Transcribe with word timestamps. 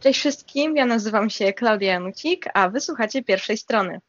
Cześć 0.00 0.20
wszystkim, 0.20 0.76
ja 0.76 0.86
nazywam 0.86 1.30
się 1.30 1.52
Klaudia 1.52 1.92
Janucik, 1.92 2.46
a 2.54 2.68
wysłuchacie 2.68 3.24
pierwszej 3.24 3.56
strony. 3.56 4.00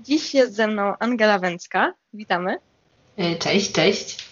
Dziś 0.00 0.34
jest 0.34 0.54
ze 0.54 0.66
mną 0.66 0.94
Angela 0.98 1.38
Węcka. 1.38 1.94
Witamy. 2.12 2.58
E, 3.16 3.36
cześć, 3.36 3.72
cześć. 3.72 4.28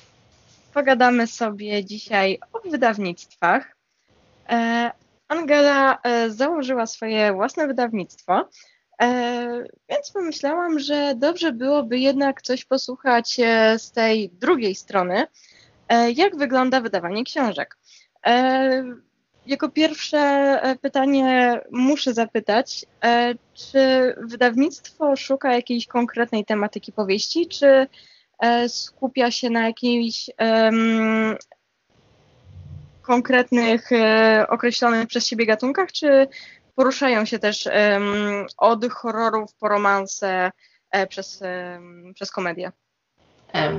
Pogadamy 0.74 1.26
sobie 1.26 1.84
dzisiaj 1.84 2.38
o 2.52 2.70
wydawnictwach. 2.70 3.76
E, 4.48 4.90
Angela 5.28 5.98
e, 6.02 6.30
założyła 6.30 6.86
swoje 6.86 7.32
własne 7.32 7.66
wydawnictwo, 7.66 8.48
więc 9.88 10.10
pomyślałam, 10.12 10.78
że 10.78 11.14
dobrze 11.16 11.52
byłoby 11.52 11.98
jednak 11.98 12.42
coś 12.42 12.64
posłuchać 12.64 13.36
z 13.78 13.92
tej 13.92 14.30
drugiej 14.30 14.74
strony, 14.74 15.26
jak 16.14 16.36
wygląda 16.36 16.80
wydawanie 16.80 17.24
książek. 17.24 17.76
Jako 19.46 19.68
pierwsze 19.68 20.18
e, 20.18 20.76
pytanie 20.76 21.60
muszę 21.70 22.14
zapytać, 22.14 22.86
e, 23.04 23.34
czy 23.54 24.14
wydawnictwo 24.20 25.16
szuka 25.16 25.54
jakiejś 25.54 25.86
konkretnej 25.86 26.44
tematyki 26.44 26.92
powieści, 26.92 27.48
czy 27.48 27.86
e, 28.38 28.68
skupia 28.68 29.30
się 29.30 29.50
na 29.50 29.66
jakichś 29.66 30.30
um, 30.40 31.36
konkretnych, 33.02 33.90
określonych 34.48 35.08
przez 35.08 35.26
siebie 35.26 35.46
gatunkach, 35.46 35.92
czy 35.92 36.28
poruszają 36.74 37.24
się 37.24 37.38
też 37.38 37.66
um, 37.66 38.46
od 38.56 38.92
horrorów 38.92 39.54
po 39.54 39.68
romanse 39.68 40.50
przez, 41.08 41.42
przez 42.14 42.30
komedię? 42.30 42.72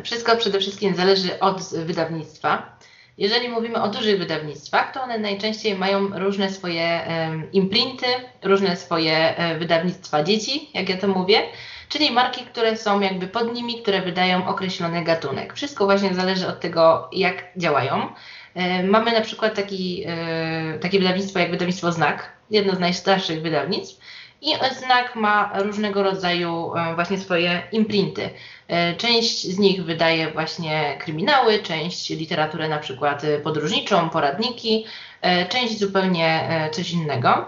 Wszystko 0.03 0.37
przede 0.37 0.59
wszystkim 0.59 0.95
zależy 0.95 1.39
od 1.39 1.73
wydawnictwa. 1.73 2.77
Jeżeli 3.17 3.49
mówimy 3.49 3.81
o 3.81 3.87
dużych 3.87 4.19
wydawnictwach, 4.19 4.91
to 4.93 5.01
one 5.03 5.17
najczęściej 5.17 5.77
mają 5.77 6.19
różne 6.19 6.49
swoje 6.49 7.07
imprinty, 7.53 8.05
różne 8.43 8.75
swoje 8.75 9.35
um, 9.37 9.59
wydawnictwa 9.59 10.23
dzieci, 10.23 10.70
jak 10.73 10.90
ja 10.90 10.98
to 10.98 11.07
mówię, 11.07 11.41
czyli 11.90 12.12
marki, 12.12 12.45
które 12.45 12.77
są 12.77 12.99
jakby 12.99 13.27
pod 13.27 13.53
nimi, 13.53 13.81
które 13.81 14.01
wydają 14.01 14.48
określony 14.48 15.03
gatunek. 15.03 15.53
Wszystko 15.53 15.85
właśnie 15.85 16.13
zależy 16.13 16.48
od 16.48 16.59
tego, 16.59 17.09
jak 17.13 17.43
działają. 17.57 18.07
Um, 18.55 18.87
mamy 18.87 19.12
na 19.12 19.21
przykład 19.21 19.55
taki, 19.55 20.03
e, 20.07 20.79
takie 20.79 20.99
wydawnictwo 20.99 21.40
jak 21.40 21.51
wydawnictwo 21.51 21.91
Znak, 21.91 22.31
jedno 22.51 22.75
z 22.75 22.79
najstarszych 22.79 23.41
wydawnictw, 23.41 24.01
i 24.41 24.53
znak 24.77 25.15
ma 25.15 25.51
różnego 25.55 26.03
rodzaju 26.03 26.73
e, 26.75 26.95
właśnie 26.95 27.17
swoje 27.17 27.61
imprinty. 27.71 28.29
E, 28.67 28.95
część 28.95 29.43
z 29.43 29.59
nich 29.59 29.83
wydaje 29.83 30.31
właśnie 30.31 30.97
kryminały, 30.99 31.59
część 31.59 32.09
literaturę 32.09 32.69
na 32.69 32.77
przykład 32.77 33.21
podróżniczą, 33.43 34.09
poradniki, 34.09 34.85
e, 35.21 35.45
część 35.45 35.79
zupełnie 35.79 36.49
coś 36.71 36.91
innego. 36.91 37.47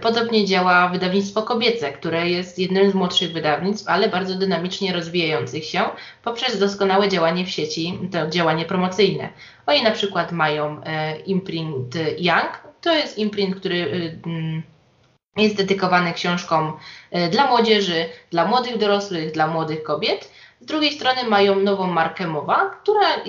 Podobnie 0.00 0.44
działa 0.44 0.88
wydawnictwo 0.88 1.42
kobiece, 1.42 1.92
które 1.92 2.30
jest 2.30 2.58
jednym 2.58 2.90
z 2.90 2.94
młodszych 2.94 3.32
wydawnictw, 3.32 3.88
ale 3.88 4.08
bardzo 4.08 4.34
dynamicznie 4.34 4.92
rozwijających 4.92 5.64
się 5.64 5.80
poprzez 6.24 6.58
doskonałe 6.58 7.08
działanie 7.08 7.44
w 7.44 7.50
sieci, 7.50 7.98
to 8.12 8.30
działanie 8.30 8.64
promocyjne. 8.64 9.28
Oni 9.66 9.82
na 9.82 9.90
przykład 9.90 10.32
mają 10.32 10.80
imprint 11.26 11.94
Young, 12.18 12.60
to 12.80 12.94
jest 12.94 13.18
imprint, 13.18 13.56
który 13.56 14.18
jest 15.42 15.56
dedykowany 15.56 16.12
książkom 16.12 16.72
e, 17.10 17.28
dla 17.28 17.46
młodzieży, 17.46 18.04
dla 18.30 18.44
młodych 18.46 18.78
dorosłych, 18.78 19.32
dla 19.32 19.46
młodych 19.46 19.82
kobiet. 19.82 20.30
Z 20.60 20.66
drugiej 20.66 20.92
strony 20.92 21.24
mają 21.24 21.60
nową 21.60 21.86
markę 21.86 22.26
Mowa, 22.26 22.70
która 22.82 23.08
e, 23.14 23.20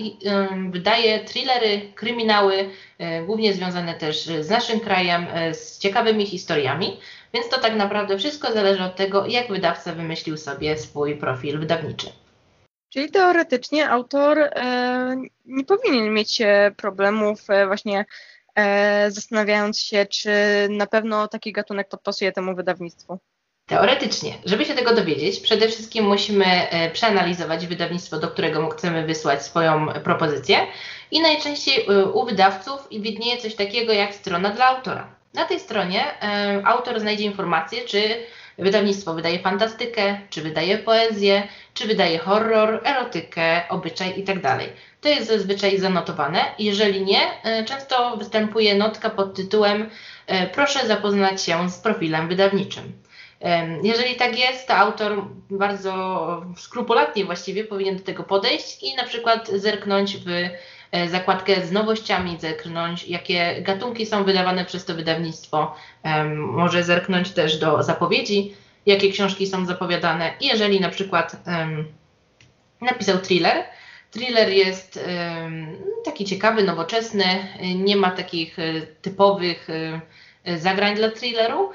wydaje 0.69 1.23
thrillery, 1.23 1.81
kryminały, 1.95 2.69
e, 2.99 3.23
głównie 3.23 3.53
związane 3.53 3.93
też 3.93 4.25
z 4.25 4.49
naszym 4.49 4.79
krajem, 4.79 5.25
z 5.53 5.79
ciekawymi 5.79 6.25
historiami. 6.25 6.99
Więc 7.33 7.49
to 7.49 7.59
tak 7.59 7.75
naprawdę 7.75 8.17
wszystko 8.17 8.53
zależy 8.53 8.83
od 8.83 8.95
tego, 8.95 9.25
jak 9.25 9.47
wydawca 9.47 9.93
wymyślił 9.93 10.37
sobie 10.37 10.77
swój 10.77 11.15
profil 11.15 11.59
wydawniczy. 11.59 12.07
Czyli 12.89 13.11
teoretycznie 13.11 13.89
autor 13.89 14.39
e, 14.39 15.15
nie 15.45 15.63
powinien 15.65 16.13
mieć 16.13 16.41
problemów 16.77 17.49
e, 17.49 17.67
właśnie 17.67 17.97
E, 17.99 18.05
zastanawiając 19.07 19.79
się, 19.79 20.05
czy 20.05 20.31
na 20.69 20.87
pewno 20.87 21.27
taki 21.27 21.51
gatunek 21.51 21.89
podpasuje 21.89 22.31
temu 22.31 22.55
wydawnictwu. 22.55 23.19
Teoretycznie. 23.65 24.33
Żeby 24.45 24.65
się 24.65 24.73
tego 24.73 24.95
dowiedzieć, 24.95 25.39
przede 25.39 25.67
wszystkim 25.67 26.05
musimy 26.05 26.45
e, 26.45 26.91
przeanalizować 26.91 27.67
wydawnictwo, 27.67 28.19
do 28.19 28.27
którego 28.27 28.69
chcemy 28.69 29.05
wysłać 29.05 29.43
swoją 29.43 29.87
propozycję 30.03 30.57
i 31.11 31.21
najczęściej 31.21 31.85
e, 31.87 32.05
u 32.05 32.25
wydawców 32.25 32.87
widnieje 32.91 33.37
coś 33.37 33.55
takiego 33.55 33.93
jak 33.93 34.13
strona 34.13 34.49
dla 34.49 34.65
autora. 34.65 35.07
Na 35.33 35.45
tej 35.45 35.59
stronie 35.59 36.03
autor 36.63 36.99
znajdzie 36.99 37.23
informacje, 37.23 37.81
czy 37.81 37.99
Wydawnictwo 38.57 39.13
wydaje 39.13 39.39
fantastykę, 39.39 40.19
czy 40.29 40.41
wydaje 40.41 40.77
poezję, 40.77 41.47
czy 41.73 41.87
wydaje 41.87 42.19
horror, 42.19 42.81
erotykę, 42.83 43.61
obyczaj 43.69 44.13
itd. 44.17 44.41
Tak 44.41 44.59
to 45.01 45.09
jest 45.09 45.27
zazwyczaj 45.27 45.79
zanotowane. 45.79 46.45
Jeżeli 46.59 47.05
nie, 47.05 47.43
e, 47.43 47.65
często 47.65 48.17
występuje 48.17 48.75
notka 48.75 49.09
pod 49.09 49.35
tytułem 49.35 49.89
e, 50.27 50.47
Proszę 50.47 50.87
zapoznać 50.87 51.41
się 51.41 51.69
z 51.69 51.77
profilem 51.77 52.27
wydawniczym. 52.27 52.93
Jeżeli 53.83 54.15
tak 54.15 54.39
jest, 54.39 54.67
to 54.67 54.73
autor 54.73 55.25
bardzo 55.49 56.45
skrupulatnie 56.57 57.25
właściwie 57.25 57.63
powinien 57.63 57.97
do 57.97 58.03
tego 58.03 58.23
podejść 58.23 58.83
i 58.83 58.95
na 58.95 59.03
przykład 59.03 59.49
zerknąć 59.49 60.17
w 60.17 60.29
E, 60.29 60.49
zakładkę 61.07 61.65
z 61.65 61.71
nowościami, 61.71 62.37
zerknąć, 62.39 63.07
jakie 63.07 63.61
gatunki 63.61 64.05
są 64.05 64.23
wydawane 64.23 64.65
przez 64.65 64.85
to 64.85 64.95
wydawnictwo, 64.95 65.75
może 66.35 66.83
zerknąć 66.83 67.31
też 67.31 67.59
do 67.59 67.83
zapowiedzi, 67.83 68.53
jakie 68.85 69.11
książki 69.11 69.47
są 69.47 69.65
zapowiadane. 69.65 70.33
I 70.39 70.47
jeżeli 70.47 70.79
na 70.79 70.89
przykład 70.89 71.35
napisał 72.81 73.17
thriller, 73.17 73.63
Thriller 74.11 74.49
jest 74.49 74.99
taki 76.05 76.25
ciekawy, 76.25 76.63
nowoczesny, 76.63 77.23
nie 77.75 77.95
ma 77.95 78.11
takich 78.11 78.59
e, 78.59 78.81
typowych 78.81 79.67
e, 79.69 80.57
zagrań 80.59 80.95
dla 80.95 81.11
thrilleru, 81.11 81.71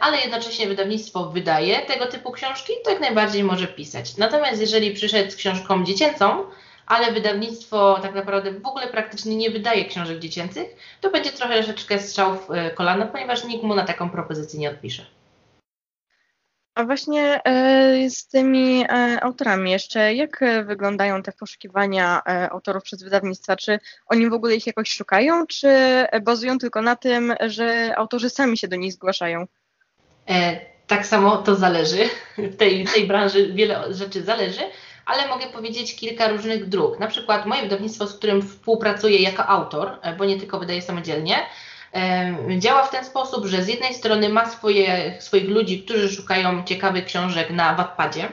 ale 0.00 0.20
jednocześnie 0.20 0.66
wydawnictwo 0.66 1.30
wydaje 1.30 1.80
tego 1.80 2.06
typu 2.06 2.32
książki, 2.32 2.72
to 2.84 2.90
jak 2.90 3.00
najbardziej 3.00 3.44
może 3.44 3.66
pisać. 3.66 4.16
Natomiast 4.16 4.60
jeżeli 4.60 4.90
przyszedł 4.90 5.30
z 5.30 5.36
książką 5.36 5.84
dziecięcą, 5.84 6.44
ale 6.88 7.12
wydawnictwo 7.12 7.98
tak 8.02 8.14
naprawdę 8.14 8.52
w 8.52 8.66
ogóle 8.66 8.86
praktycznie 8.86 9.36
nie 9.36 9.50
wydaje 9.50 9.84
książek 9.84 10.18
dziecięcych, 10.18 10.66
to 11.00 11.10
będzie 11.10 11.32
trochę 11.32 11.54
troszeczkę 11.54 11.98
strzał 11.98 12.36
w 12.36 12.50
e, 12.50 12.70
kolano, 12.70 13.06
ponieważ 13.06 13.44
nikt 13.44 13.64
mu 13.64 13.74
na 13.74 13.84
taką 13.84 14.10
propozycję 14.10 14.60
nie 14.60 14.70
odpisze. 14.70 15.06
A 16.74 16.84
właśnie 16.84 17.40
e, 17.44 18.10
z 18.10 18.28
tymi 18.28 18.84
e, 18.88 19.18
autorami 19.22 19.70
jeszcze, 19.70 20.14
jak 20.14 20.40
wyglądają 20.64 21.22
te 21.22 21.32
poszukiwania 21.32 22.22
autorów 22.50 22.82
przez 22.82 23.02
wydawnictwa? 23.02 23.56
Czy 23.56 23.78
oni 24.06 24.30
w 24.30 24.32
ogóle 24.32 24.54
ich 24.54 24.66
jakoś 24.66 24.90
szukają, 24.90 25.46
czy 25.46 25.68
bazują 26.22 26.58
tylko 26.58 26.82
na 26.82 26.96
tym, 26.96 27.34
że 27.46 27.94
autorzy 27.96 28.30
sami 28.30 28.58
się 28.58 28.68
do 28.68 28.76
nich 28.76 28.92
zgłaszają? 28.92 29.46
tak 30.86 31.06
samo 31.06 31.36
to 31.36 31.54
zależy. 31.54 32.08
W 32.38 32.56
tej, 32.56 32.84
tej 32.84 33.06
branży 33.06 33.52
wiele 33.52 33.94
rzeczy 33.94 34.22
zależy, 34.22 34.62
ale 35.08 35.28
mogę 35.28 35.46
powiedzieć 35.46 35.96
kilka 35.96 36.28
różnych 36.28 36.68
dróg. 36.68 36.98
Na 36.98 37.06
przykład 37.06 37.46
moje 37.46 37.62
wydawnictwo, 37.62 38.06
z 38.06 38.14
którym 38.14 38.42
współpracuję 38.42 39.18
jako 39.18 39.46
autor, 39.46 39.90
e, 40.02 40.16
bo 40.16 40.24
nie 40.24 40.38
tylko 40.38 40.58
wydaję 40.58 40.82
samodzielnie, 40.82 41.36
e, 41.94 42.58
działa 42.58 42.82
w 42.82 42.90
ten 42.90 43.04
sposób, 43.04 43.46
że 43.46 43.62
z 43.62 43.68
jednej 43.68 43.94
strony 43.94 44.28
ma 44.28 44.50
swoje, 44.50 45.16
swoich 45.20 45.48
ludzi, 45.48 45.82
którzy 45.82 46.08
szukają 46.08 46.64
ciekawych 46.64 47.04
książek 47.04 47.50
na 47.50 47.74
Wattpadzie, 47.74 48.28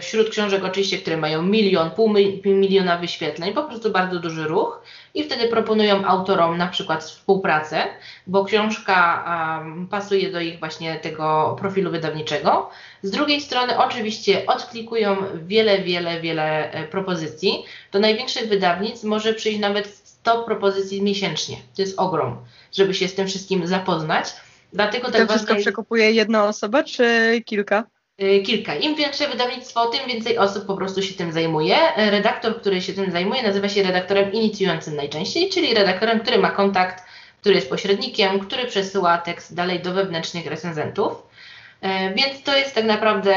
Wśród 0.00 0.30
książek 0.30 0.64
oczywiście, 0.64 0.98
które 0.98 1.16
mają 1.16 1.42
milion, 1.42 1.90
pół 1.90 2.14
miliona 2.44 2.98
wyświetleń, 2.98 3.54
po 3.54 3.62
prostu 3.62 3.90
bardzo 3.90 4.18
duży 4.18 4.44
ruch 4.44 4.82
i 5.14 5.24
wtedy 5.24 5.48
proponują 5.48 6.04
autorom 6.04 6.58
na 6.58 6.66
przykład 6.66 7.04
współpracę, 7.04 7.82
bo 8.26 8.44
książka 8.44 9.24
um, 9.58 9.88
pasuje 9.88 10.32
do 10.32 10.40
ich 10.40 10.58
właśnie 10.58 10.96
tego 10.96 11.56
profilu 11.60 11.90
wydawniczego. 11.90 12.70
Z 13.02 13.10
drugiej 13.10 13.40
strony 13.40 13.78
oczywiście 13.78 14.46
odklikują 14.46 15.16
wiele, 15.46 15.82
wiele, 15.82 16.20
wiele 16.20 16.72
e, 16.72 16.86
propozycji. 16.88 17.64
Do 17.92 17.98
największych 17.98 18.48
wydawnictw 18.48 19.04
może 19.04 19.34
przyjść 19.34 19.58
nawet 19.58 19.86
100 19.86 20.44
propozycji 20.44 21.02
miesięcznie. 21.02 21.56
To 21.76 21.82
jest 21.82 21.98
ogrom, 21.98 22.36
żeby 22.72 22.94
się 22.94 23.08
z 23.08 23.14
tym 23.14 23.28
wszystkim 23.28 23.66
zapoznać. 23.66 24.26
Dlatego 24.72 25.10
tak 25.10 25.26
to 25.26 25.28
wszystko 25.28 25.56
przekopuje 25.56 26.12
jedna 26.12 26.44
osoba 26.44 26.82
czy 26.84 27.42
kilka? 27.44 27.84
Y, 28.22 28.42
kilka. 28.42 28.74
Im 28.74 28.94
większe 28.94 29.28
wydawnictwo, 29.28 29.86
tym 29.86 30.08
więcej 30.08 30.38
osób 30.38 30.66
po 30.66 30.76
prostu 30.76 31.02
się 31.02 31.14
tym 31.14 31.32
zajmuje. 31.32 31.76
Redaktor, 31.96 32.60
który 32.60 32.82
się 32.82 32.92
tym 32.92 33.10
zajmuje, 33.10 33.42
nazywa 33.42 33.68
się 33.68 33.82
redaktorem 33.82 34.32
inicjującym 34.32 34.96
najczęściej, 34.96 35.50
czyli 35.50 35.74
redaktorem, 35.74 36.20
który 36.20 36.38
ma 36.38 36.50
kontakt, 36.50 37.04
który 37.40 37.54
jest 37.54 37.70
pośrednikiem, 37.70 38.40
który 38.40 38.66
przesyła 38.66 39.18
tekst 39.18 39.54
dalej 39.54 39.80
do 39.80 39.92
wewnętrznych 39.92 40.46
recenzentów. 40.46 41.12
Y, 41.12 42.14
więc 42.14 42.42
to 42.42 42.56
jest 42.56 42.74
tak 42.74 42.84
naprawdę 42.84 43.34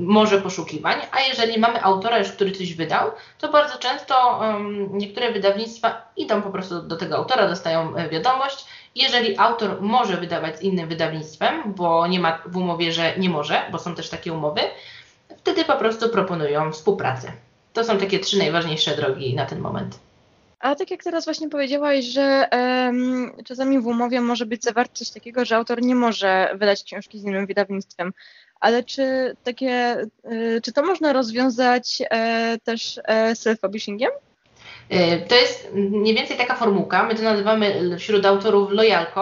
morze 0.00 0.40
poszukiwań, 0.40 0.96
a 1.12 1.20
jeżeli 1.20 1.58
mamy 1.58 1.82
autora 1.82 2.18
już, 2.18 2.32
który 2.32 2.52
coś 2.52 2.74
wydał, 2.74 3.10
to 3.38 3.52
bardzo 3.52 3.78
często 3.78 4.40
niektóre 4.90 5.32
wydawnictwa 5.32 6.12
idą 6.16 6.42
po 6.42 6.50
prostu 6.50 6.82
do 6.82 6.96
tego 6.96 7.16
autora, 7.16 7.48
dostają 7.48 7.94
wiadomość 8.10 8.66
Jeżeli 8.96 9.38
autor 9.38 9.82
może 9.82 10.16
wydawać 10.16 10.58
z 10.58 10.62
innym 10.62 10.88
wydawnictwem, 10.88 11.74
bo 11.74 12.06
nie 12.06 12.20
ma 12.20 12.42
w 12.46 12.56
umowie, 12.56 12.92
że 12.92 13.18
nie 13.18 13.30
może, 13.30 13.62
bo 13.72 13.78
są 13.78 13.94
też 13.94 14.08
takie 14.08 14.32
umowy, 14.32 14.60
wtedy 15.36 15.64
po 15.64 15.76
prostu 15.76 16.08
proponują 16.08 16.72
współpracę. 16.72 17.32
To 17.72 17.84
są 17.84 17.98
takie 17.98 18.18
trzy 18.18 18.38
najważniejsze 18.38 18.96
drogi 18.96 19.34
na 19.34 19.46
ten 19.46 19.60
moment. 19.60 19.98
A 20.60 20.74
tak 20.74 20.90
jak 20.90 21.02
teraz 21.02 21.24
właśnie 21.24 21.48
powiedziałaś, 21.48 22.04
że 22.04 22.48
um, 22.52 23.32
czasami 23.44 23.80
w 23.80 23.86
umowie 23.86 24.20
może 24.20 24.46
być 24.46 24.62
zawarte 24.62 24.94
coś 24.94 25.10
takiego, 25.10 25.44
że 25.44 25.56
autor 25.56 25.82
nie 25.82 25.94
może 25.94 26.50
wydać 26.54 26.84
książki 26.84 27.18
z 27.18 27.24
innym 27.24 27.46
wydawnictwem. 27.46 28.12
Ale 28.60 28.84
czy 28.84 29.36
takie, 29.44 30.00
y, 30.32 30.60
czy 30.64 30.72
to 30.72 30.82
można 30.82 31.12
rozwiązać 31.12 32.02
e, 32.10 32.58
też 32.64 33.00
e, 33.04 33.32
self-publishingiem? 33.32 34.08
E, 34.90 35.18
to 35.18 35.34
jest 35.34 35.68
mniej 35.72 36.14
więcej 36.14 36.36
taka 36.36 36.54
formułka, 36.54 37.02
my 37.02 37.14
to 37.14 37.22
nazywamy 37.22 37.96
wśród 37.98 38.26
autorów 38.26 38.70
lojalką, 38.70 39.20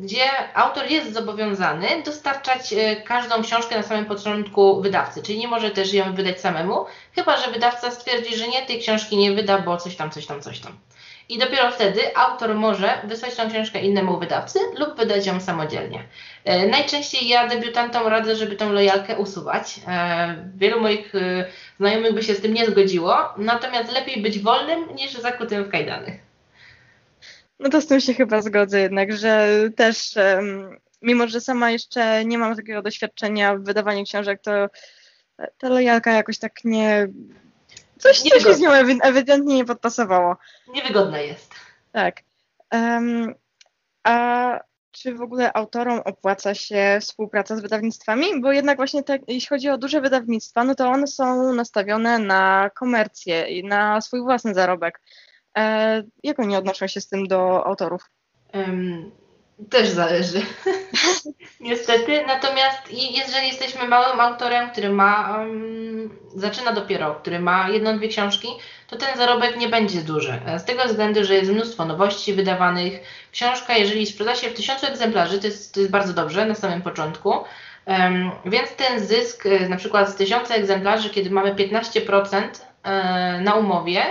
gdzie 0.00 0.54
autor 0.54 0.90
jest 0.90 1.12
zobowiązany 1.12 1.86
dostarczać 2.04 2.72
e, 2.72 2.96
każdą 2.96 3.42
książkę 3.42 3.76
na 3.76 3.82
samym 3.82 4.04
początku 4.04 4.82
wydawcy, 4.82 5.22
czyli 5.22 5.38
nie 5.38 5.48
może 5.48 5.70
też 5.70 5.92
ją 5.92 6.14
wydać 6.14 6.40
samemu, 6.40 6.84
chyba 7.14 7.36
że 7.36 7.50
wydawca 7.50 7.90
stwierdzi, 7.90 8.36
że 8.36 8.48
nie, 8.48 8.66
tej 8.66 8.80
książki 8.80 9.16
nie 9.16 9.32
wyda, 9.32 9.58
bo 9.58 9.76
coś 9.76 9.96
tam, 9.96 10.10
coś 10.10 10.26
tam, 10.26 10.42
coś 10.42 10.60
tam. 10.60 10.72
I 11.30 11.38
dopiero 11.38 11.70
wtedy 11.70 12.16
autor 12.16 12.54
może 12.54 12.98
wysłać 13.04 13.34
tą 13.34 13.50
książkę 13.50 13.80
innemu 13.80 14.18
wydawcy 14.18 14.58
lub 14.78 14.96
wydać 14.96 15.26
ją 15.26 15.40
samodzielnie. 15.40 16.02
E, 16.44 16.66
najczęściej 16.66 17.28
ja 17.28 17.48
debiutantom 17.48 18.06
radzę, 18.06 18.36
żeby 18.36 18.56
tą 18.56 18.72
lojalkę 18.72 19.16
usuwać. 19.16 19.80
E, 19.88 20.50
wielu 20.56 20.80
moich 20.80 21.12
znajomych 21.78 22.14
by 22.14 22.22
się 22.22 22.34
z 22.34 22.40
tym 22.40 22.54
nie 22.54 22.66
zgodziło, 22.66 23.16
natomiast 23.36 23.92
lepiej 23.92 24.22
być 24.22 24.38
wolnym 24.38 24.94
niż 24.94 25.12
zakutym 25.12 25.64
w 25.64 25.70
kajdany. 25.70 26.18
No 27.58 27.70
to 27.70 27.80
z 27.80 27.86
tym 27.86 28.00
się 28.00 28.14
chyba 28.14 28.42
zgodzę 28.42 28.80
jednak, 28.80 29.12
że 29.12 29.58
też 29.76 30.14
mimo, 31.02 31.28
że 31.28 31.40
sama 31.40 31.70
jeszcze 31.70 32.24
nie 32.24 32.38
mam 32.38 32.56
takiego 32.56 32.82
doświadczenia 32.82 33.56
w 33.56 33.62
wydawaniu 33.62 34.04
książek, 34.04 34.40
to 34.42 34.50
ta 35.58 35.68
lojalka 35.68 36.12
jakoś 36.12 36.38
tak 36.38 36.52
nie... 36.64 37.08
Coś, 38.00 38.22
coś 38.22 38.46
mi 38.46 38.54
z 38.54 38.60
nią 38.60 38.70
ewidentnie 39.02 39.56
nie 39.56 39.64
podpasowało. 39.64 40.36
Niewygodna 40.68 41.20
jest. 41.20 41.54
Tak. 41.92 42.22
Um, 42.72 43.34
a 44.04 44.60
czy 44.90 45.14
w 45.14 45.22
ogóle 45.22 45.52
autorom 45.52 46.00
opłaca 46.04 46.54
się 46.54 46.98
współpraca 47.00 47.56
z 47.56 47.60
wydawnictwami? 47.60 48.40
Bo 48.40 48.52
jednak 48.52 48.76
właśnie 48.76 49.02
tak, 49.02 49.20
jeśli 49.28 49.48
chodzi 49.48 49.68
o 49.68 49.78
duże 49.78 50.00
wydawnictwa, 50.00 50.64
no 50.64 50.74
to 50.74 50.88
one 50.88 51.06
są 51.06 51.52
nastawione 51.52 52.18
na 52.18 52.70
komercję 52.78 53.48
i 53.48 53.64
na 53.64 54.00
swój 54.00 54.20
własny 54.20 54.54
zarobek. 54.54 55.00
E, 55.58 56.02
jak 56.22 56.38
oni 56.38 56.56
odnoszą 56.56 56.86
się 56.86 57.00
z 57.00 57.08
tym 57.08 57.26
do 57.26 57.66
autorów? 57.66 58.10
Um, 58.54 59.10
też 59.70 59.88
zależy. 59.88 60.42
Niestety. 61.60 62.24
Natomiast 62.26 62.78
jeżeli 62.90 63.48
jesteśmy 63.48 63.88
małym 63.88 64.20
autorem, 64.20 64.70
który 64.70 64.88
ma, 64.88 65.38
um, 65.38 66.18
zaczyna 66.34 66.72
dopiero, 66.72 67.14
który 67.14 67.40
ma 67.40 67.68
jedną, 67.68 67.98
dwie 67.98 68.08
książki, 68.08 68.48
to 68.86 68.96
ten 68.96 69.16
zarobek 69.16 69.56
nie 69.56 69.68
będzie 69.68 70.00
duży. 70.00 70.40
E, 70.46 70.58
z 70.58 70.64
tego 70.64 70.84
względu, 70.84 71.24
że 71.24 71.34
jest 71.34 71.50
mnóstwo 71.50 71.84
nowości 71.84 72.34
wydawanych. 72.34 73.00
Książka, 73.32 73.76
jeżeli 73.76 74.06
sprzeda 74.06 74.34
się 74.34 74.50
w 74.50 74.54
tysiącu 74.54 74.86
egzemplarzy, 74.86 75.38
to 75.38 75.46
jest, 75.46 75.74
to 75.74 75.80
jest 75.80 75.92
bardzo 75.92 76.12
dobrze 76.12 76.46
na 76.46 76.54
samym 76.54 76.82
początku. 76.82 77.34
Um, 77.86 78.30
więc 78.44 78.74
ten 78.76 79.00
zysk, 79.06 79.46
e, 79.46 79.68
na 79.68 79.76
przykład 79.76 80.10
z 80.10 80.14
tysiąca 80.14 80.54
egzemplarzy, 80.54 81.10
kiedy 81.10 81.30
mamy 81.30 81.54
15% 81.54 82.48
na 83.40 83.54
umowie, 83.54 84.04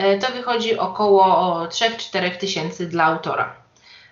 E, 0.00 0.18
to 0.18 0.32
wychodzi 0.32 0.78
około 0.78 1.66
3-4 1.66 2.36
tysięcy 2.36 2.86
dla 2.86 3.04
autora. 3.04 3.59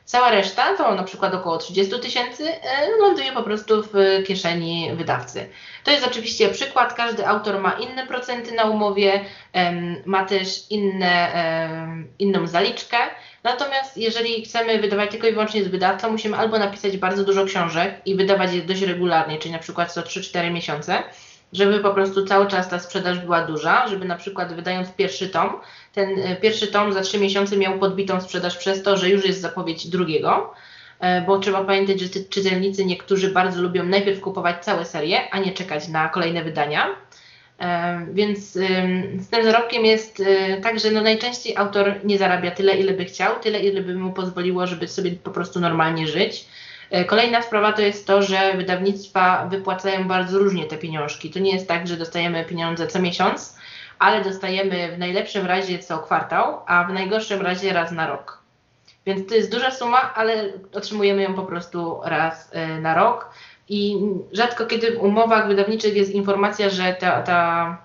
Cała 0.08 0.30
reszta, 0.30 0.76
to 0.76 0.94
na 0.94 1.02
przykład 1.02 1.34
około 1.34 1.58
30 1.58 1.98
tysięcy, 2.00 2.48
e, 2.62 2.90
ląduje 3.00 3.32
po 3.32 3.42
prostu 3.42 3.82
w 3.82 4.22
kieszeni 4.26 4.90
wydawcy. 4.94 5.48
To 5.84 5.90
jest 5.90 6.06
oczywiście 6.06 6.48
przykład, 6.48 6.94
każdy 6.94 7.26
autor 7.26 7.60
ma 7.60 7.72
inne 7.72 8.06
procenty 8.06 8.52
na 8.52 8.64
umowie, 8.64 9.24
ma 10.04 10.24
też 10.24 10.70
inne, 10.70 11.32
inną 12.18 12.46
zaliczkę. 12.46 12.96
Natomiast 13.42 13.96
jeżeli 13.96 14.44
chcemy 14.44 14.78
wydawać 14.78 15.10
tylko 15.10 15.26
i 15.26 15.32
wyłącznie 15.32 15.64
z 15.64 15.68
wydawcą, 15.68 16.10
musimy 16.10 16.36
albo 16.36 16.58
napisać 16.58 16.96
bardzo 16.96 17.24
dużo 17.24 17.44
książek 17.44 17.94
i 18.04 18.14
wydawać 18.14 18.52
je 18.52 18.62
dość 18.62 18.82
regularnie, 18.82 19.38
czyli 19.38 19.52
na 19.52 19.58
przykład 19.58 19.92
co 19.92 20.02
3-4 20.02 20.50
miesiące, 20.50 21.02
żeby 21.52 21.80
po 21.80 21.90
prostu 21.90 22.26
cały 22.26 22.46
czas 22.46 22.68
ta 22.68 22.78
sprzedaż 22.78 23.18
była 23.18 23.46
duża, 23.46 23.88
żeby 23.88 24.04
na 24.04 24.16
przykład 24.16 24.54
wydając 24.54 24.92
pierwszy 24.92 25.28
tom, 25.28 25.60
ten 25.94 26.08
e, 26.18 26.36
pierwszy 26.36 26.66
tom 26.66 26.92
za 26.92 27.00
trzy 27.00 27.18
miesiące 27.18 27.56
miał 27.56 27.78
podbitą 27.78 28.20
sprzedaż 28.20 28.56
przez 28.56 28.82
to, 28.82 28.96
że 28.96 29.10
już 29.10 29.24
jest 29.24 29.40
zapowiedź 29.40 29.88
drugiego, 29.88 30.54
e, 31.00 31.22
bo 31.22 31.38
trzeba 31.38 31.64
pamiętać, 31.64 32.00
że 32.00 32.08
czytelnicy 32.08 32.84
niektórzy 32.84 33.30
bardzo 33.30 33.62
lubią 33.62 33.84
najpierw 33.84 34.20
kupować 34.20 34.64
całe 34.64 34.84
serie, 34.84 35.30
a 35.30 35.38
nie 35.38 35.52
czekać 35.52 35.88
na 35.88 36.08
kolejne 36.08 36.44
wydania. 36.44 36.86
E, 37.60 38.06
więc 38.12 38.52
z 39.18 39.28
tym 39.30 39.44
zarobkiem 39.44 39.84
jest 39.84 40.22
tak, 40.62 40.80
że 40.80 40.90
no 40.90 41.02
najczęściej 41.02 41.56
autor 41.56 41.94
nie 42.04 42.18
zarabia 42.18 42.50
tyle, 42.50 42.76
ile 42.76 42.92
by 42.92 43.04
chciał, 43.04 43.40
tyle, 43.40 43.60
ile 43.60 43.80
by 43.80 43.94
mu 43.94 44.12
pozwoliło, 44.12 44.66
żeby 44.66 44.88
sobie 44.88 45.10
po 45.10 45.30
prostu 45.30 45.60
normalnie 45.60 46.06
żyć. 46.06 46.46
Kolejna 47.06 47.42
sprawa 47.42 47.72
to 47.72 47.82
jest 47.82 48.06
to, 48.06 48.22
że 48.22 48.56
wydawnictwa 48.56 49.46
wypłacają 49.46 50.08
bardzo 50.08 50.38
różnie 50.38 50.64
te 50.64 50.76
pieniążki. 50.78 51.30
To 51.30 51.38
nie 51.38 51.52
jest 51.52 51.68
tak, 51.68 51.86
że 51.86 51.96
dostajemy 51.96 52.44
pieniądze 52.44 52.86
co 52.86 52.98
miesiąc, 52.98 53.58
ale 53.98 54.24
dostajemy 54.24 54.92
w 54.92 54.98
najlepszym 54.98 55.46
razie 55.46 55.78
co 55.78 55.98
kwartał, 55.98 56.60
a 56.66 56.84
w 56.84 56.92
najgorszym 56.92 57.42
razie 57.42 57.72
raz 57.72 57.92
na 57.92 58.06
rok. 58.06 58.42
Więc 59.06 59.28
to 59.28 59.34
jest 59.34 59.52
duża 59.52 59.70
suma, 59.70 60.14
ale 60.14 60.52
otrzymujemy 60.72 61.22
ją 61.22 61.34
po 61.34 61.42
prostu 61.42 62.00
raz 62.04 62.50
e, 62.52 62.80
na 62.80 62.94
rok. 62.94 63.30
I 63.68 63.96
rzadko 64.32 64.66
kiedy 64.66 64.92
w 64.92 65.02
umowach 65.02 65.48
wydawniczych 65.48 65.96
jest 65.96 66.12
informacja, 66.12 66.70
że 66.70 66.96
ta, 67.00 67.22
ta, 67.22 67.78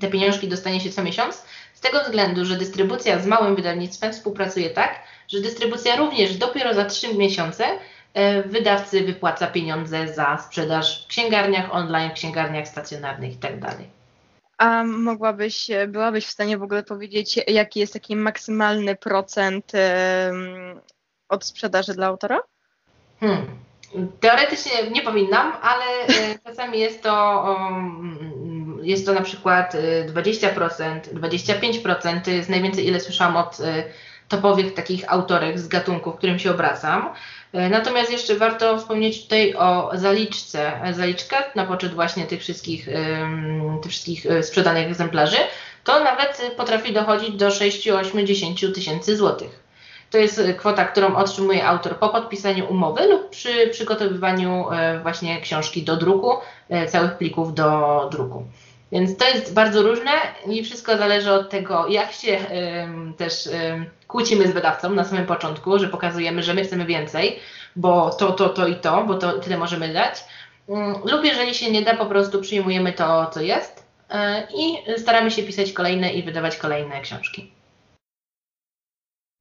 te 0.00 0.08
pieniążki 0.08 0.48
dostanie 0.48 0.80
się 0.80 0.90
co 0.90 1.02
miesiąc, 1.02 1.46
z 1.74 1.80
tego 1.80 2.00
względu, 2.00 2.44
że 2.44 2.56
dystrybucja 2.56 3.18
z 3.18 3.26
małym 3.26 3.56
wydawnictwem 3.56 4.12
współpracuje 4.12 4.70
tak, 4.70 5.02
że 5.28 5.40
dystrybucja 5.40 5.96
również 5.96 6.36
dopiero 6.36 6.74
za 6.74 6.84
3 6.84 7.14
miesiące 7.14 7.64
e, 7.66 7.78
wydawcy 8.46 9.04
wypłaca 9.04 9.46
pieniądze 9.46 10.14
za 10.14 10.38
sprzedaż 10.38 11.04
w 11.04 11.06
księgarniach 11.06 11.74
online, 11.74 12.10
w 12.10 12.14
księgarniach 12.14 12.68
stacjonarnych 12.68 13.32
itd. 13.32 13.60
Tak 13.60 13.76
a 14.58 14.84
mogłabyś, 14.84 15.68
byłabyś 15.88 16.26
w 16.26 16.30
stanie 16.30 16.58
w 16.58 16.62
ogóle 16.62 16.82
powiedzieć, 16.82 17.40
jaki 17.46 17.80
jest 17.80 17.92
taki 17.92 18.16
maksymalny 18.16 18.96
procent 18.96 19.72
od 21.28 21.44
sprzedaży 21.44 21.94
dla 21.94 22.06
autora? 22.06 22.40
Hmm. 23.20 23.46
Teoretycznie 24.20 24.90
nie 24.90 25.02
powinnam, 25.02 25.52
ale 25.62 25.84
e, 25.84 26.38
czasami 26.46 26.78
jest 26.78 27.02
to, 27.02 27.44
um, 27.48 28.80
jest 28.82 29.06
to 29.06 29.12
na 29.12 29.20
przykład 29.20 29.74
20%, 30.06 30.82
e, 30.84 31.14
25%. 31.14 32.20
To 32.20 32.30
jest 32.30 32.48
najwięcej, 32.48 32.86
ile 32.86 33.00
słyszałam 33.00 33.36
od 33.36 33.60
e, 33.60 33.84
topowych 34.28 34.74
takich 34.74 35.12
autorek 35.12 35.58
z 35.58 35.68
gatunku, 35.68 36.12
w 36.12 36.16
którym 36.16 36.38
się 36.38 36.50
obracam. 36.50 37.08
E, 37.52 37.68
natomiast 37.68 38.12
jeszcze 38.12 38.34
warto 38.34 38.78
wspomnieć 38.78 39.22
tutaj 39.22 39.54
o 39.54 39.90
zaliczce. 39.94 40.72
Zaliczka 40.92 41.36
na 41.54 41.66
poczet 41.66 41.94
właśnie 41.94 42.26
tych 42.26 42.40
wszystkich, 42.40 42.88
tych 43.82 43.92
wszystkich 43.92 44.26
e, 44.26 44.42
sprzedanych 44.42 44.86
egzemplarzy, 44.86 45.36
to 45.84 46.04
nawet 46.04 46.52
potrafi 46.56 46.92
dochodzić 46.92 47.30
do 47.30 47.50
6, 47.50 47.88
8, 47.88 48.26
10 48.26 48.64
tysięcy 48.74 49.16
złotych. 49.16 49.66
To 50.10 50.18
jest 50.18 50.42
kwota, 50.58 50.84
którą 50.84 51.16
otrzymuje 51.16 51.66
autor 51.66 51.98
po 51.98 52.08
podpisaniu 52.08 52.70
umowy 52.70 53.06
lub 53.06 53.30
przy 53.30 53.68
przygotowywaniu 53.68 54.70
e, 54.70 55.00
właśnie 55.00 55.40
książki 55.40 55.82
do 55.82 55.96
druku, 55.96 56.32
całych 56.88 57.16
plików 57.16 57.54
do 57.54 58.08
druku. 58.12 58.44
Więc 58.92 59.16
to 59.16 59.28
jest 59.28 59.54
bardzo 59.54 59.82
różne 59.82 60.10
i 60.46 60.64
wszystko 60.64 60.96
zależy 60.96 61.32
od 61.32 61.50
tego, 61.50 61.88
jak 61.88 62.12
się 62.12 62.38
też 63.16 63.48
kłócimy 64.08 64.48
z 64.48 64.52
wydawcą 64.52 64.90
na 64.90 65.04
samym 65.04 65.26
początku, 65.26 65.78
że 65.78 65.88
pokazujemy, 65.88 66.42
że 66.42 66.54
my 66.54 66.64
chcemy 66.64 66.84
więcej, 66.84 67.38
bo 67.76 68.10
to, 68.10 68.32
to, 68.32 68.48
to 68.48 68.66
i 68.66 68.76
to, 68.76 69.04
bo 69.04 69.14
to 69.14 69.32
tyle 69.32 69.58
możemy 69.58 69.92
dać. 69.92 70.24
Mm, 70.68 70.94
lub 71.04 71.24
jeżeli 71.24 71.54
się 71.54 71.70
nie 71.70 71.82
da, 71.82 71.94
po 71.94 72.06
prostu 72.06 72.40
przyjmujemy 72.40 72.92
to, 72.92 73.26
co 73.26 73.40
jest 73.40 73.86
e, 74.10 74.46
i 74.54 74.76
staramy 75.00 75.30
się 75.30 75.42
pisać 75.42 75.72
kolejne 75.72 76.12
i 76.12 76.22
wydawać 76.22 76.56
kolejne 76.56 77.00
książki. 77.00 77.55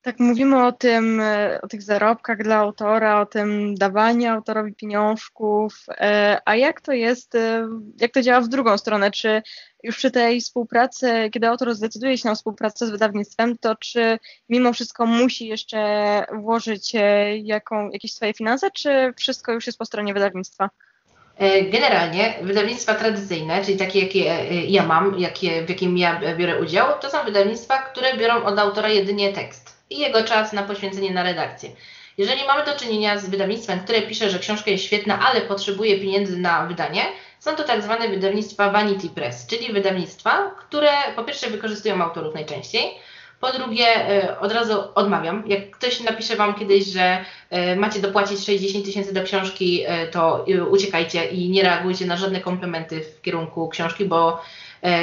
Tak, 0.05 0.19
mówimy 0.19 0.65
o 0.65 0.71
tym, 0.71 1.19
e, 1.19 1.59
o 1.61 1.67
tych 1.67 1.81
zarobkach 1.81 2.43
dla 2.43 2.55
autora, 2.55 3.21
o 3.21 3.25
tym 3.25 3.75
dawaniu 3.75 4.31
autorowi 4.31 4.73
pieniążków, 4.73 5.85
e, 5.89 6.37
a 6.45 6.55
jak 6.55 6.81
to 6.81 6.91
jest, 6.91 7.35
e, 7.35 7.67
jak 7.99 8.11
to 8.11 8.21
działa 8.21 8.41
w 8.41 8.47
drugą 8.47 8.77
stronę? 8.77 9.11
Czy 9.11 9.41
już 9.83 9.97
przy 9.97 10.11
tej 10.11 10.41
współpracy, 10.41 11.29
kiedy 11.33 11.47
autor 11.47 11.75
zdecyduje 11.75 12.17
się 12.17 12.29
na 12.29 12.35
współpracę 12.35 12.87
z 12.87 12.89
wydawnictwem, 12.89 13.57
to 13.57 13.75
czy 13.75 14.17
mimo 14.49 14.73
wszystko 14.73 15.05
musi 15.05 15.47
jeszcze 15.47 15.79
włożyć 16.33 16.93
jaką, 17.43 17.89
jakieś 17.89 18.13
swoje 18.13 18.33
finanse, 18.33 18.71
czy 18.71 19.13
wszystko 19.17 19.51
już 19.51 19.67
jest 19.67 19.79
po 19.79 19.85
stronie 19.85 20.13
wydawnictwa? 20.13 20.69
Generalnie 21.71 22.33
wydawnictwa 22.41 22.93
tradycyjne, 22.93 23.65
czyli 23.65 23.77
takie, 23.77 23.99
jakie 23.99 24.19
ja 24.67 24.85
mam, 24.85 25.19
jakie, 25.19 25.65
w 25.65 25.69
jakim 25.69 25.97
ja 25.97 26.35
biorę 26.37 26.61
udział, 26.61 26.99
to 27.01 27.09
są 27.09 27.23
wydawnictwa, 27.25 27.77
które 27.77 28.17
biorą 28.17 28.43
od 28.43 28.59
autora 28.59 28.89
jedynie 28.89 29.33
tekst. 29.33 29.64
I 29.89 29.99
jego 29.99 30.23
czas 30.23 30.53
na 30.53 30.63
poświęcenie 30.63 31.11
na 31.11 31.23
redakcję. 31.23 31.69
Jeżeli 32.17 32.47
mamy 32.47 32.65
do 32.65 32.79
czynienia 32.79 33.19
z 33.19 33.29
wydawnictwem, 33.29 33.79
które 33.79 34.01
pisze, 34.01 34.29
że 34.29 34.39
książka 34.39 34.71
jest 34.71 34.83
świetna, 34.83 35.19
ale 35.19 35.41
potrzebuje 35.41 35.99
pieniędzy 35.99 36.37
na 36.37 36.65
wydanie, 36.65 37.01
są 37.39 37.55
to 37.55 37.63
tak 37.63 37.81
zwane 37.81 38.09
wydawnictwa 38.09 38.71
Vanity 38.71 39.09
Press, 39.09 39.47
czyli 39.47 39.73
wydawnictwa, 39.73 40.51
które 40.57 40.89
po 41.15 41.23
pierwsze 41.23 41.49
wykorzystują 41.49 42.03
autorów 42.03 42.33
najczęściej, 42.33 42.91
po 43.39 43.51
drugie, 43.51 43.85
e, 44.23 44.39
od 44.39 44.51
razu 44.51 44.73
odmawiam. 44.95 45.43
Jak 45.47 45.71
ktoś 45.71 45.99
napisze 45.99 46.35
Wam 46.35 46.53
kiedyś, 46.53 46.85
że 46.85 47.25
e, 47.49 47.75
macie 47.75 47.99
dopłacić 47.99 48.45
60 48.45 48.85
tysięcy 48.85 49.13
do 49.13 49.23
książki, 49.23 49.83
e, 49.87 50.07
to 50.07 50.45
uciekajcie 50.71 51.25
i 51.25 51.49
nie 51.49 51.63
reagujcie 51.63 52.05
na 52.05 52.17
żadne 52.17 52.41
komplementy 52.41 53.01
w 53.01 53.21
kierunku 53.21 53.69
książki, 53.69 54.05
bo 54.05 54.41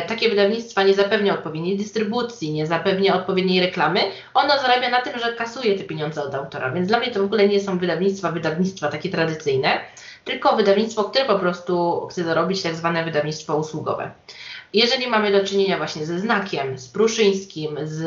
takie 0.06 0.28
wydawnictwa 0.28 0.82
nie 0.82 0.94
zapewnia 0.94 1.34
odpowiedniej 1.34 1.76
dystrybucji, 1.76 2.52
nie 2.52 2.66
zapewnia 2.66 3.14
odpowiedniej 3.14 3.60
reklamy. 3.60 4.00
Ono 4.34 4.58
zarabia 4.58 4.90
na 4.90 5.00
tym, 5.00 5.18
że 5.18 5.32
kasuje 5.32 5.78
te 5.78 5.84
pieniądze 5.84 6.22
od 6.22 6.34
autora, 6.34 6.70
więc 6.70 6.88
dla 6.88 6.98
mnie 6.98 7.10
to 7.10 7.20
w 7.20 7.24
ogóle 7.24 7.48
nie 7.48 7.60
są 7.60 7.78
wydawnictwa, 7.78 8.32
wydawnictwa 8.32 8.88
takie 8.88 9.08
tradycyjne, 9.08 9.80
tylko 10.24 10.56
wydawnictwo, 10.56 11.04
które 11.04 11.24
po 11.24 11.38
prostu 11.38 12.06
chce 12.10 12.24
zarobić 12.24 12.62
tak 12.62 12.74
zwane 12.74 13.04
wydawnictwo 13.04 13.56
usługowe. 13.56 14.10
Jeżeli 14.74 15.06
mamy 15.06 15.32
do 15.32 15.44
czynienia 15.44 15.76
właśnie 15.76 16.06
ze 16.06 16.18
Znakiem, 16.18 16.78
z 16.78 16.88
Pruszyńskim, 16.88 17.76
z 17.82 18.04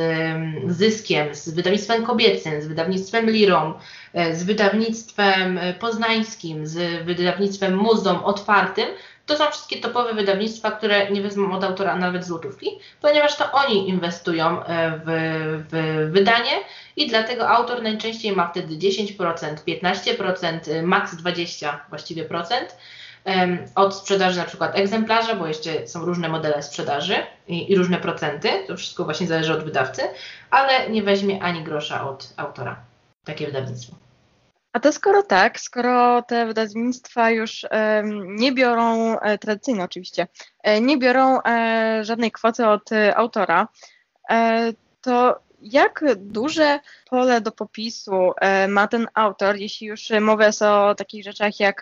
Zyskiem, 0.68 1.36
z 1.36 1.50
wydawnictwem 1.50 2.06
kobiecym, 2.06 2.62
z 2.62 2.68
wydawnictwem 2.68 3.30
Lirą, 3.30 3.74
e, 4.14 4.36
z 4.36 4.44
wydawnictwem 4.44 5.58
e, 5.58 5.74
poznańskim, 5.74 6.68
z 6.68 7.06
wydawnictwem 7.06 7.76
Muzeum 7.76 8.18
Otwartym, 8.24 8.88
to 9.26 9.38
są 9.38 9.52
wszystkie 9.52 9.78
topowe 9.78 10.14
wydawnictwa, 10.14 10.72
które 10.72 11.12
nie 11.12 11.22
wezmą 11.22 11.52
od 11.54 11.64
autora 11.64 11.96
nawet 11.96 12.26
złotówki, 12.26 12.80
ponieważ 13.02 13.36
to 13.36 13.52
oni 13.52 13.90
inwestują 13.90 14.66
e, 14.66 15.00
w, 15.06 15.10
w 15.70 16.12
wydanie 16.12 16.52
i 16.96 17.08
dlatego 17.08 17.50
autor 17.50 17.82
najczęściej 17.82 18.36
ma 18.36 18.48
wtedy 18.48 18.78
10%, 18.78 19.16
15%, 19.68 20.84
maks 20.84 21.16
20% 21.16 21.78
właściwie 21.90 22.26
procent 22.26 22.76
od 23.76 23.96
sprzedaży 23.96 24.38
na 24.38 24.46
przykład 24.46 24.80
egzemplarza, 24.80 25.36
bo 25.36 25.48
jeszcze 25.48 25.88
są 25.88 26.06
różne 26.06 26.30
modele 26.30 26.64
sprzedaży 26.64 27.16
i, 27.48 27.72
i, 27.72 27.76
różne 27.76 27.98
procenty, 27.98 28.50
to 28.68 28.78
wszystko 28.78 29.06
właśnie 29.06 29.28
zależy 29.28 29.54
od 29.54 29.64
wydawcy, 29.64 30.02
ale 30.50 30.90
nie 30.90 31.04
weźmie 31.04 31.44
ani 31.44 31.64
grosza 31.64 32.10
od 32.10 32.34
autora. 32.38 32.76
Takie 33.24 33.46
wydawnictwo. 33.46 34.05
A 34.76 34.80
to 34.80 34.92
skoro 34.92 35.24
tak, 35.24 35.60
skoro 35.60 36.22
te 36.22 36.46
wydawnictwa 36.46 37.30
już 37.30 37.66
nie 38.26 38.52
biorą, 38.52 39.20
e, 39.20 39.38
tradycyjnie 39.38 39.84
oczywiście, 39.84 40.28
e, 40.64 40.82
nie 40.82 40.98
biorą 40.98 41.42
e, 41.42 42.00
żadnej 42.04 42.32
kwoty 42.32 42.68
od 42.68 42.90
autora, 43.16 43.68
to 45.02 45.40
jak 45.62 46.04
duże 46.16 46.80
pole 47.10 47.42
do 47.42 47.52
popisu 47.52 48.34
ma 48.68 48.88
ten 48.88 49.08
autor, 49.14 49.56
jeśli 49.56 49.88
już 49.88 50.10
jest 50.40 50.62
o 50.62 50.96
takich 50.96 51.24
rzeczach 51.24 51.60
jak 51.60 51.82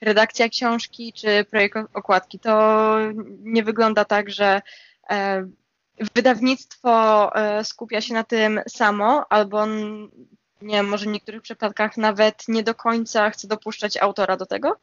redakcja 0.00 0.48
książki 0.48 1.12
czy 1.12 1.44
projekt 1.44 1.76
okładki? 1.94 2.38
To 2.38 2.96
nie 3.40 3.62
wygląda 3.62 4.04
tak, 4.04 4.30
że 4.30 4.62
wydawnictwo 6.14 7.30
skupia 7.62 8.00
się 8.00 8.14
na 8.14 8.24
tym 8.24 8.60
samo, 8.68 9.26
albo 9.30 9.66
nie 10.64 10.82
może 10.82 11.04
w 11.04 11.08
niektórych 11.08 11.42
przypadkach 11.42 11.96
nawet 11.96 12.48
nie 12.48 12.62
do 12.62 12.74
końca 12.74 13.30
chce 13.30 13.48
dopuszczać 13.48 13.96
autora 13.96 14.36
do 14.36 14.46
tego? 14.46 14.76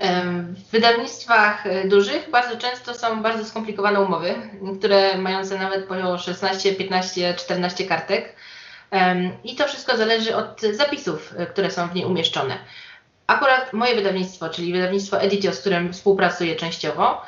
W 0.00 0.70
wydawnictwach 0.70 1.66
e, 1.66 1.88
dużych 1.88 2.30
bardzo 2.30 2.56
często 2.56 2.94
są 2.94 3.22
bardzo 3.22 3.44
skomplikowane 3.44 4.00
umowy, 4.00 4.34
które 4.78 5.18
mające 5.18 5.58
nawet 5.58 5.86
po 5.86 6.18
16, 6.18 6.74
15, 6.74 7.34
14 7.34 7.84
kartek. 7.84 8.36
I 9.44 9.56
to 9.56 9.68
wszystko 9.68 9.96
zależy 9.96 10.36
od 10.36 10.60
zapisów, 10.60 11.34
e, 11.36 11.46
które 11.46 11.70
są 11.70 11.88
w 11.88 11.94
niej 11.94 12.04
umieszczone. 12.04 12.58
Akurat 13.26 13.72
moje 13.72 13.94
wydawnictwo, 13.94 14.48
czyli 14.48 14.72
wydawnictwo 14.72 15.20
Editio, 15.20 15.52
z 15.52 15.60
którym 15.60 15.92
współpracuję 15.92 16.56
częściowo, 16.56 17.22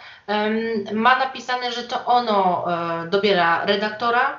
ma 0.92 1.18
napisane, 1.18 1.72
że 1.72 1.82
to 1.82 2.04
ono 2.04 2.64
e, 3.04 3.06
dobiera 3.06 3.64
redaktora. 3.64 4.38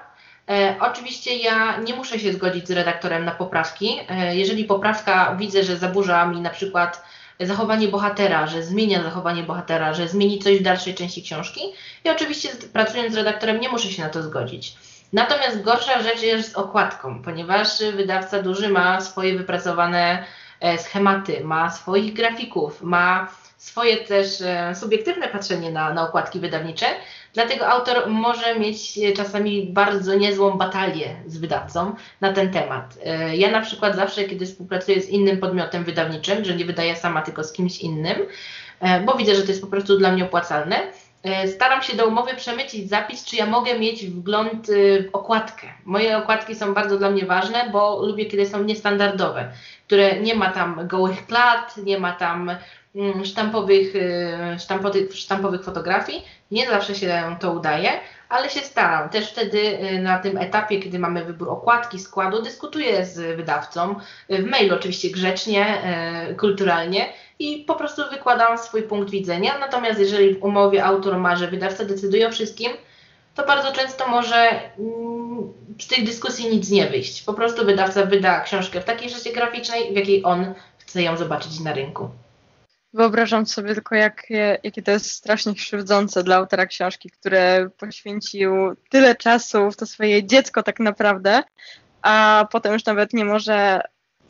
Oczywiście 0.80 1.38
ja 1.38 1.78
nie 1.78 1.96
muszę 1.96 2.20
się 2.20 2.34
zgodzić 2.34 2.68
z 2.68 2.72
redaktorem 2.72 3.26
na 3.26 3.32
poprawki. 3.32 4.00
Jeżeli 4.32 4.66
poprawka 4.66 5.36
widzę, 5.36 5.64
że 5.64 5.78
zaburza 5.78 6.26
mi 6.26 6.42
na 6.42 6.50
przykład 6.50 7.04
zachowanie 7.40 7.88
bohatera, 7.88 8.48
że 8.48 8.64
zmienia 8.64 9.04
zachowanie 9.04 9.44
bohatera, 9.44 9.94
że 9.94 10.08
zmieni 10.08 10.40
coś 10.40 10.60
w 10.60 10.64
dalszej 10.64 10.96
części 10.96 11.24
książki. 11.24 11.62
I 12.04 12.10
oczywiście 12.10 12.50
pracując 12.74 13.14
z 13.14 13.18
redaktorem 13.18 13.60
nie 13.60 13.70
muszę 13.70 13.92
się 13.92 14.04
na 14.04 14.10
to 14.10 14.24
zgodzić. 14.24 14.76
Natomiast 15.14 15.62
gorsza 15.62 16.02
rzecz 16.02 16.22
jest 16.22 16.52
z 16.52 16.56
okładką, 16.56 17.22
ponieważ 17.24 17.68
wydawca 17.96 18.42
duży 18.42 18.70
ma 18.70 19.02
swoje 19.02 19.38
wypracowane 19.38 20.26
e, 20.60 20.78
schematy, 20.78 21.44
ma 21.44 21.72
swoich 21.72 22.14
grafików, 22.14 22.82
ma 22.82 23.28
swoje 23.58 23.98
też 23.98 24.42
e, 24.42 24.76
subiektywne 24.76 25.28
patrzenie 25.28 25.72
na, 25.72 25.94
na 25.94 26.04
okładki 26.04 26.40
wydawnicze, 26.40 26.86
dlatego 27.34 27.68
autor 27.68 28.10
może 28.10 28.60
mieć 28.60 28.98
e, 28.98 29.14
czasami 29.14 29.68
bardzo 29.68 30.16
niezłą 30.16 30.52
batalię 30.52 31.16
z 31.26 31.38
wydawcą 31.38 31.96
na 32.22 32.34
ten 32.34 32.52
temat. 32.52 32.98
E, 33.06 33.36
ja 33.38 33.52
na 33.52 33.62
przykład 33.62 33.96
zawsze, 33.96 34.24
kiedy 34.24 34.46
współpracuję 34.46 35.02
z 35.02 35.10
innym 35.10 35.38
podmiotem 35.38 35.84
wydawniczym, 35.84 36.46
że 36.46 36.56
nie 36.56 36.66
wydaję 36.66 36.96
sama, 36.96 37.22
tylko 37.22 37.44
z 37.44 37.54
kimś 37.54 37.80
innym, 37.80 38.18
bo 39.06 39.16
widzę, 39.16 39.36
że 39.36 39.42
to 39.42 39.48
jest 39.48 39.62
po 39.62 39.68
prostu 39.68 39.98
dla 39.98 40.12
mnie 40.12 40.26
opłacalne, 40.26 40.76
staram 41.56 41.82
się 41.82 41.98
do 41.98 42.08
umowy 42.08 42.34
przemycić 42.36 42.90
zapis, 42.90 43.26
czy 43.26 43.36
ja 43.36 43.46
mogę 43.46 43.80
mieć 43.80 44.06
wgląd 44.06 44.68
w 44.68 45.10
okładkę. 45.14 45.68
Moje 45.86 46.18
okładki 46.18 46.56
są 46.56 46.74
bardzo 46.74 46.98
dla 46.98 47.10
mnie 47.10 47.26
ważne, 47.26 47.70
bo 47.72 48.06
lubię, 48.06 48.26
kiedy 48.26 48.46
są 48.46 48.64
niestandardowe, 48.64 49.52
które 49.88 50.20
nie 50.20 50.36
ma 50.36 50.52
tam 50.52 50.88
gołych 50.88 51.28
klat, 51.28 51.78
nie 51.78 52.00
ma 52.00 52.12
tam 52.12 52.52
sztampowych, 53.24 53.96
y, 53.96 54.60
sztampowych, 54.60 55.16
sztampowych 55.16 55.64
fotografii. 55.64 56.24
Nie 56.52 56.68
zawsze 56.68 56.96
się 56.96 57.36
to 57.40 57.52
udaje, 57.52 57.92
ale 58.30 58.50
się 58.50 58.60
staram. 58.60 59.10
Też 59.10 59.30
wtedy 59.30 59.60
y, 59.60 60.00
na 60.00 60.20
tym 60.20 60.38
etapie, 60.38 60.80
kiedy 60.80 61.00
mamy 61.00 61.26
wybór 61.26 61.50
okładki, 61.50 62.00
składu, 62.00 62.42
dyskutuję 62.42 63.06
z 63.06 63.38
wydawcą, 63.38 63.96
y, 64.32 64.44
w 64.44 64.46
mailu 64.46 64.76
oczywiście 64.76 65.10
grzecznie, 65.10 65.82
kulturalnie 66.40 67.06
i 67.40 67.64
po 67.68 67.76
prostu 67.76 68.02
wykładam 68.12 68.58
swój 68.58 68.84
punkt 68.84 69.10
widzenia. 69.10 69.58
Natomiast 69.60 70.00
jeżeli 70.00 70.36
w 70.36 70.44
umowie 70.44 70.86
autor 70.86 71.18
ma, 71.18 71.36
że 71.36 71.48
wydawca 71.48 71.86
decyduje 71.86 72.28
o 72.28 72.32
wszystkim, 72.32 72.72
to 73.36 73.46
bardzo 73.46 73.72
często 73.72 74.08
może 74.08 74.50
mm, 74.80 75.54
z 75.80 75.88
tej 75.88 76.04
dyskusji 76.04 76.50
nic 76.50 76.70
nie 76.70 76.88
wyjść. 76.88 77.24
Po 77.24 77.34
prostu 77.34 77.66
wydawca 77.66 78.06
wyda 78.06 78.42
książkę 78.42 78.82
w 78.82 78.86
takiej 78.86 79.10
rzeczy 79.10 79.32
graficznej, 79.32 79.94
w 79.94 79.96
jakiej 79.96 80.24
on 80.24 80.54
chce 80.78 81.02
ją 81.02 81.18
zobaczyć 81.18 81.60
na 81.60 81.74
rynku. 81.74 82.10
Wyobrażam 82.94 83.46
sobie 83.46 83.74
tylko, 83.74 83.96
jak, 83.96 84.24
jakie 84.64 84.82
to 84.82 84.92
jest 84.92 85.12
strasznie 85.12 85.56
krzywdzące 85.56 86.24
dla 86.24 86.36
autora 86.36 86.66
książki, 86.66 87.10
który 87.10 87.70
poświęcił 87.78 88.76
tyle 88.90 89.16
czasu 89.16 89.72
w 89.72 89.78
to 89.78 89.86
swoje 89.86 90.24
dziecko 90.24 90.64
tak 90.64 90.80
naprawdę, 90.80 91.44
a 92.02 92.48
potem 92.52 92.74
już 92.74 92.86
nawet 92.86 93.14
nie 93.14 93.26
może 93.26 93.82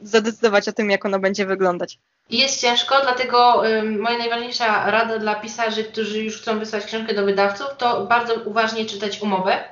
zadecydować 0.01 0.67
o 0.67 0.73
tym, 0.73 0.89
jak 0.89 1.05
ono 1.05 1.19
będzie 1.19 1.45
wyglądać. 1.45 1.99
Jest 2.29 2.61
ciężko, 2.61 2.95
dlatego 3.01 3.63
moja 3.99 4.17
najważniejsza 4.17 4.91
rada 4.91 5.19
dla 5.19 5.35
pisarzy, 5.35 5.83
którzy 5.83 6.23
już 6.23 6.41
chcą 6.41 6.59
wysłać 6.59 6.85
książkę 6.85 7.13
do 7.13 7.25
wydawców, 7.25 7.67
to 7.77 8.05
bardzo 8.05 8.33
uważnie 8.33 8.85
czytać 8.85 9.21
umowę. 9.21 9.63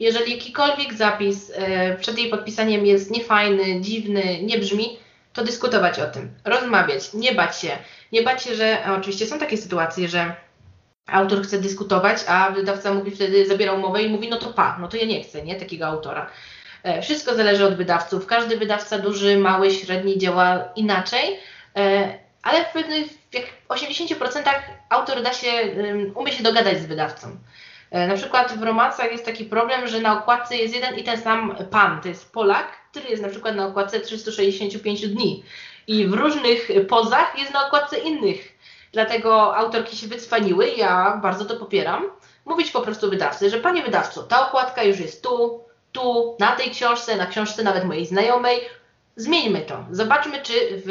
Jeżeli 0.00 0.32
jakikolwiek 0.32 0.94
zapis 0.94 1.50
y, 1.50 1.54
przed 2.00 2.18
jej 2.18 2.30
podpisaniem 2.30 2.86
jest 2.86 3.10
niefajny, 3.10 3.80
dziwny, 3.80 4.42
nie 4.42 4.58
brzmi, 4.58 4.98
to 5.38 5.44
dyskutować 5.44 5.98
o 5.98 6.06
tym, 6.06 6.30
rozmawiać, 6.44 7.14
nie 7.14 7.32
bać 7.32 7.58
się. 7.58 7.70
Nie 8.12 8.22
bać 8.22 8.42
się, 8.42 8.54
że 8.54 8.78
oczywiście 8.98 9.26
są 9.26 9.38
takie 9.38 9.56
sytuacje, 9.56 10.08
że 10.08 10.34
autor 11.06 11.42
chce 11.42 11.58
dyskutować, 11.58 12.18
a 12.28 12.50
wydawca 12.50 12.94
mówi 12.94 13.10
wtedy, 13.10 13.46
zabiera 13.46 13.72
umowę 13.72 14.02
i 14.02 14.08
mówi, 14.08 14.28
no 14.28 14.36
to 14.36 14.52
pa, 14.52 14.76
no 14.80 14.88
to 14.88 14.96
ja 14.96 15.06
nie 15.06 15.22
chcę, 15.22 15.42
nie, 15.42 15.56
takiego 15.56 15.86
autora. 15.86 16.30
E, 16.82 17.02
wszystko 17.02 17.34
zależy 17.34 17.66
od 17.66 17.74
wydawców. 17.74 18.26
Każdy 18.26 18.56
wydawca, 18.56 18.98
duży, 18.98 19.38
mały, 19.38 19.70
średni 19.70 20.18
działa 20.18 20.64
inaczej, 20.76 21.38
e, 21.76 22.18
ale 22.42 22.64
w 22.64 22.68
pewnych, 22.68 23.06
w 23.68 23.68
80% 23.68 24.42
autor 24.90 25.22
da 25.22 25.32
się, 25.32 25.52
umie 26.14 26.32
się 26.32 26.42
dogadać 26.42 26.80
z 26.80 26.86
wydawcą. 26.86 27.36
E, 27.90 28.06
na 28.06 28.14
przykład 28.14 28.58
w 28.58 28.62
romansach 28.62 29.12
jest 29.12 29.24
taki 29.24 29.44
problem, 29.44 29.88
że 29.88 30.00
na 30.00 30.18
okładce 30.18 30.56
jest 30.56 30.74
jeden 30.74 30.96
i 30.96 31.04
ten 31.04 31.20
sam 31.20 31.56
pan, 31.70 32.00
to 32.00 32.08
jest 32.08 32.32
Polak, 32.32 32.77
który 32.90 33.08
jest 33.08 33.22
na 33.22 33.28
przykład 33.28 33.56
na 33.56 33.66
okładce 33.66 34.00
365 34.00 35.08
dni 35.08 35.44
i 35.86 36.06
w 36.06 36.14
różnych 36.14 36.68
pozach 36.88 37.38
jest 37.38 37.52
na 37.52 37.66
okładce 37.66 37.98
innych. 37.98 38.58
Dlatego 38.92 39.56
autorki 39.56 39.96
się 39.96 40.06
wycwaniły, 40.06 40.70
ja 40.70 41.20
bardzo 41.22 41.44
to 41.44 41.56
popieram. 41.56 42.10
Mówić 42.44 42.70
po 42.70 42.80
prostu 42.80 43.10
wydawcy, 43.10 43.50
że 43.50 43.58
panie 43.58 43.82
wydawco, 43.82 44.22
ta 44.22 44.48
okładka 44.48 44.82
już 44.82 45.00
jest 45.00 45.22
tu, 45.22 45.64
tu, 45.92 46.36
na 46.40 46.56
tej 46.56 46.70
książce, 46.70 47.16
na 47.16 47.26
książce 47.26 47.62
nawet 47.62 47.84
mojej 47.84 48.06
znajomej. 48.06 48.60
Zmieńmy 49.16 49.60
to. 49.60 49.84
Zobaczmy, 49.90 50.42
czy 50.42 50.52
w, 50.84 50.86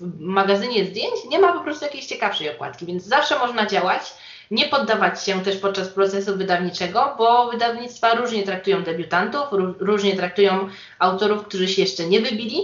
w 0.00 0.20
magazynie 0.20 0.84
zdjęć 0.84 1.14
nie 1.28 1.38
ma 1.38 1.52
po 1.52 1.60
prostu 1.60 1.84
jakiejś 1.84 2.06
ciekawszej 2.06 2.50
okładki, 2.50 2.86
więc 2.86 3.04
zawsze 3.04 3.38
można 3.38 3.66
działać 3.66 4.14
Nie 4.50 4.64
poddawać 4.64 5.24
się 5.24 5.42
też 5.42 5.56
podczas 5.56 5.88
procesu 5.88 6.36
wydawniczego, 6.36 7.14
bo 7.18 7.50
wydawnictwa 7.50 8.14
różnie 8.14 8.42
traktują 8.42 8.82
debiutantów, 8.82 9.42
różnie 9.78 10.16
traktują 10.16 10.68
autorów, 10.98 11.44
którzy 11.44 11.68
się 11.68 11.82
jeszcze 11.82 12.06
nie 12.06 12.20
wybili. 12.20 12.58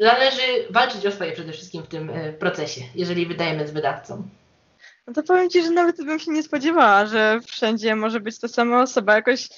Należy 0.00 0.42
walczyć 0.70 1.06
o 1.06 1.12
swoje 1.12 1.32
przede 1.32 1.52
wszystkim 1.52 1.82
w 1.82 1.88
tym 1.88 2.10
e, 2.10 2.32
procesie, 2.32 2.80
jeżeli 2.94 3.26
wydajemy 3.26 3.68
z 3.68 3.70
wydawcą. 3.70 4.22
No 5.06 5.12
to 5.12 5.22
powiem 5.22 5.50
Ci, 5.50 5.62
że 5.62 5.70
nawet 5.70 5.96
bym 5.96 6.18
się 6.18 6.30
nie 6.30 6.42
spodziewała, 6.42 7.06
że 7.06 7.40
wszędzie 7.46 7.96
może 7.96 8.20
być 8.20 8.38
ta 8.38 8.48
sama 8.48 8.82
osoba. 8.82 9.14
Jakoś 9.14 9.48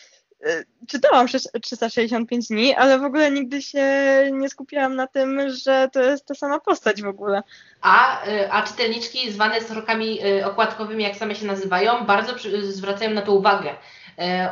czytałam 0.88 1.26
365 1.62 2.48
dni, 2.48 2.74
ale 2.74 2.98
w 2.98 3.04
ogóle 3.04 3.30
nigdy 3.30 3.62
się 3.62 3.84
nie 4.32 4.48
skupiałam 4.48 4.96
na 4.96 5.06
tym, 5.06 5.50
że 5.50 5.88
to 5.92 6.02
jest 6.02 6.26
ta 6.26 6.34
sama 6.34 6.60
postać 6.60 7.02
w 7.02 7.06
ogóle. 7.06 7.42
A, 7.80 8.24
e, 8.26 8.52
a 8.52 8.62
czytelniczki 8.62 9.32
zwane 9.32 9.60
srokami 9.60 10.18
e, 10.22 10.46
okładkowymi, 10.46 11.04
jak 11.04 11.16
same 11.16 11.34
się 11.34 11.46
nazywają, 11.46 12.06
bardzo 12.06 12.32
zwracają 12.62 13.10
na 13.10 13.22
to 13.22 13.32
uwagę. 13.32 13.70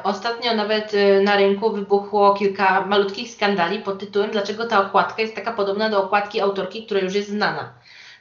Ostatnio 0.02 0.54
nawet 0.54 0.92
na 1.24 1.36
rynku 1.36 1.72
wybuchło 1.72 2.34
kilka 2.34 2.86
malutkich 2.86 3.30
skandali 3.30 3.78
pod 3.78 3.98
tytułem 3.98 4.30
Dlaczego 4.30 4.66
ta 4.66 4.86
okładka 4.86 5.22
jest 5.22 5.34
taka 5.34 5.52
podobna 5.52 5.90
do 5.90 6.04
okładki 6.04 6.40
autorki, 6.40 6.86
która 6.86 7.00
już 7.00 7.14
jest 7.14 7.28
znana. 7.28 7.72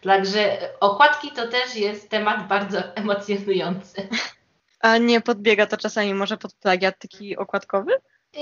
Także 0.04 0.58
okładki 0.80 1.32
to 1.32 1.48
też 1.48 1.76
jest 1.76 2.10
temat 2.10 2.48
bardzo 2.48 2.78
emocjonujący. 2.96 4.08
A 4.80 4.98
nie 4.98 5.22
podbiega 5.22 5.66
to 5.66 5.78
czasami 5.78 6.14
może 6.14 6.38
pod 6.38 6.54
plagiat 6.54 7.00
taki 7.00 7.38
okładkowy? 7.38 7.92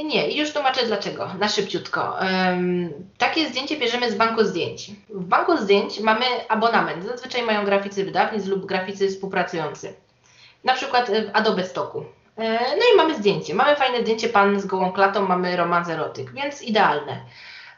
Nie, 0.03 0.37
już 0.37 0.51
tłumaczę 0.51 0.85
dlaczego, 0.85 1.33
na 1.39 1.49
szybciutko. 1.49 2.17
Um, 2.21 2.89
takie 3.17 3.49
zdjęcie 3.49 3.77
bierzemy 3.77 4.11
z 4.11 4.15
banku 4.15 4.43
zdjęć. 4.43 4.91
W 5.09 5.25
banku 5.25 5.57
zdjęć 5.57 5.99
mamy 5.99 6.25
abonament. 6.49 7.03
Zazwyczaj 7.03 7.43
mają 7.43 7.65
graficy 7.65 8.05
wydawnictw 8.05 8.49
lub 8.49 8.65
graficy 8.65 9.09
współpracujący. 9.09 9.93
Na 10.63 10.73
przykład 10.73 11.09
w 11.09 11.29
Adobe 11.33 11.63
Stocku. 11.63 12.05
E, 12.37 12.59
no 12.59 12.83
i 12.93 12.97
mamy 12.97 13.15
zdjęcie. 13.15 13.53
Mamy 13.53 13.75
fajne 13.75 14.01
zdjęcie 14.01 14.29
pan 14.29 14.59
z 14.59 14.65
gołą 14.65 14.91
klatą, 14.91 15.27
mamy 15.27 15.57
romans 15.57 15.89
erotyk, 15.89 16.33
więc 16.33 16.61
idealne. 16.61 17.21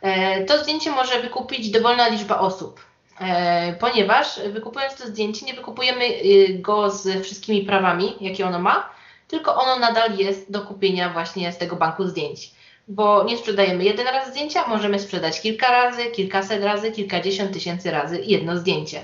E, 0.02 0.46
to 0.46 0.64
zdjęcie 0.64 0.92
może 0.92 1.22
wykupić 1.22 1.72
dowolna 1.72 2.08
liczba 2.08 2.40
osób. 2.40 2.89
E, 3.20 3.74
ponieważ 3.74 4.40
wykupując 4.50 4.96
to 4.96 5.08
zdjęcie, 5.08 5.46
nie 5.46 5.54
wykupujemy 5.54 6.06
y, 6.06 6.60
go 6.60 6.90
z 6.90 7.24
wszystkimi 7.24 7.62
prawami, 7.62 8.16
jakie 8.22 8.48
ono 8.48 8.60
ma, 8.60 8.90
tylko 9.28 9.56
ono 9.56 9.80
nadal 9.80 10.18
jest 10.18 10.52
do 10.52 10.62
kupienia 10.62 11.10
właśnie 11.10 11.52
z 11.52 11.58
tego 11.58 11.76
banku 11.76 12.08
zdjęć. 12.08 12.52
Bo 12.88 13.24
nie 13.24 13.38
sprzedajemy 13.38 13.84
jeden 13.84 14.08
raz 14.08 14.30
zdjęcia, 14.30 14.68
możemy 14.68 15.00
sprzedać 15.00 15.42
kilka 15.42 15.72
razy, 15.72 16.06
kilkaset 16.06 16.64
razy, 16.64 16.92
kilkadziesiąt 16.92 17.54
tysięcy 17.54 17.92
razy 17.92 18.22
jedno 18.26 18.58
zdjęcie. 18.58 19.04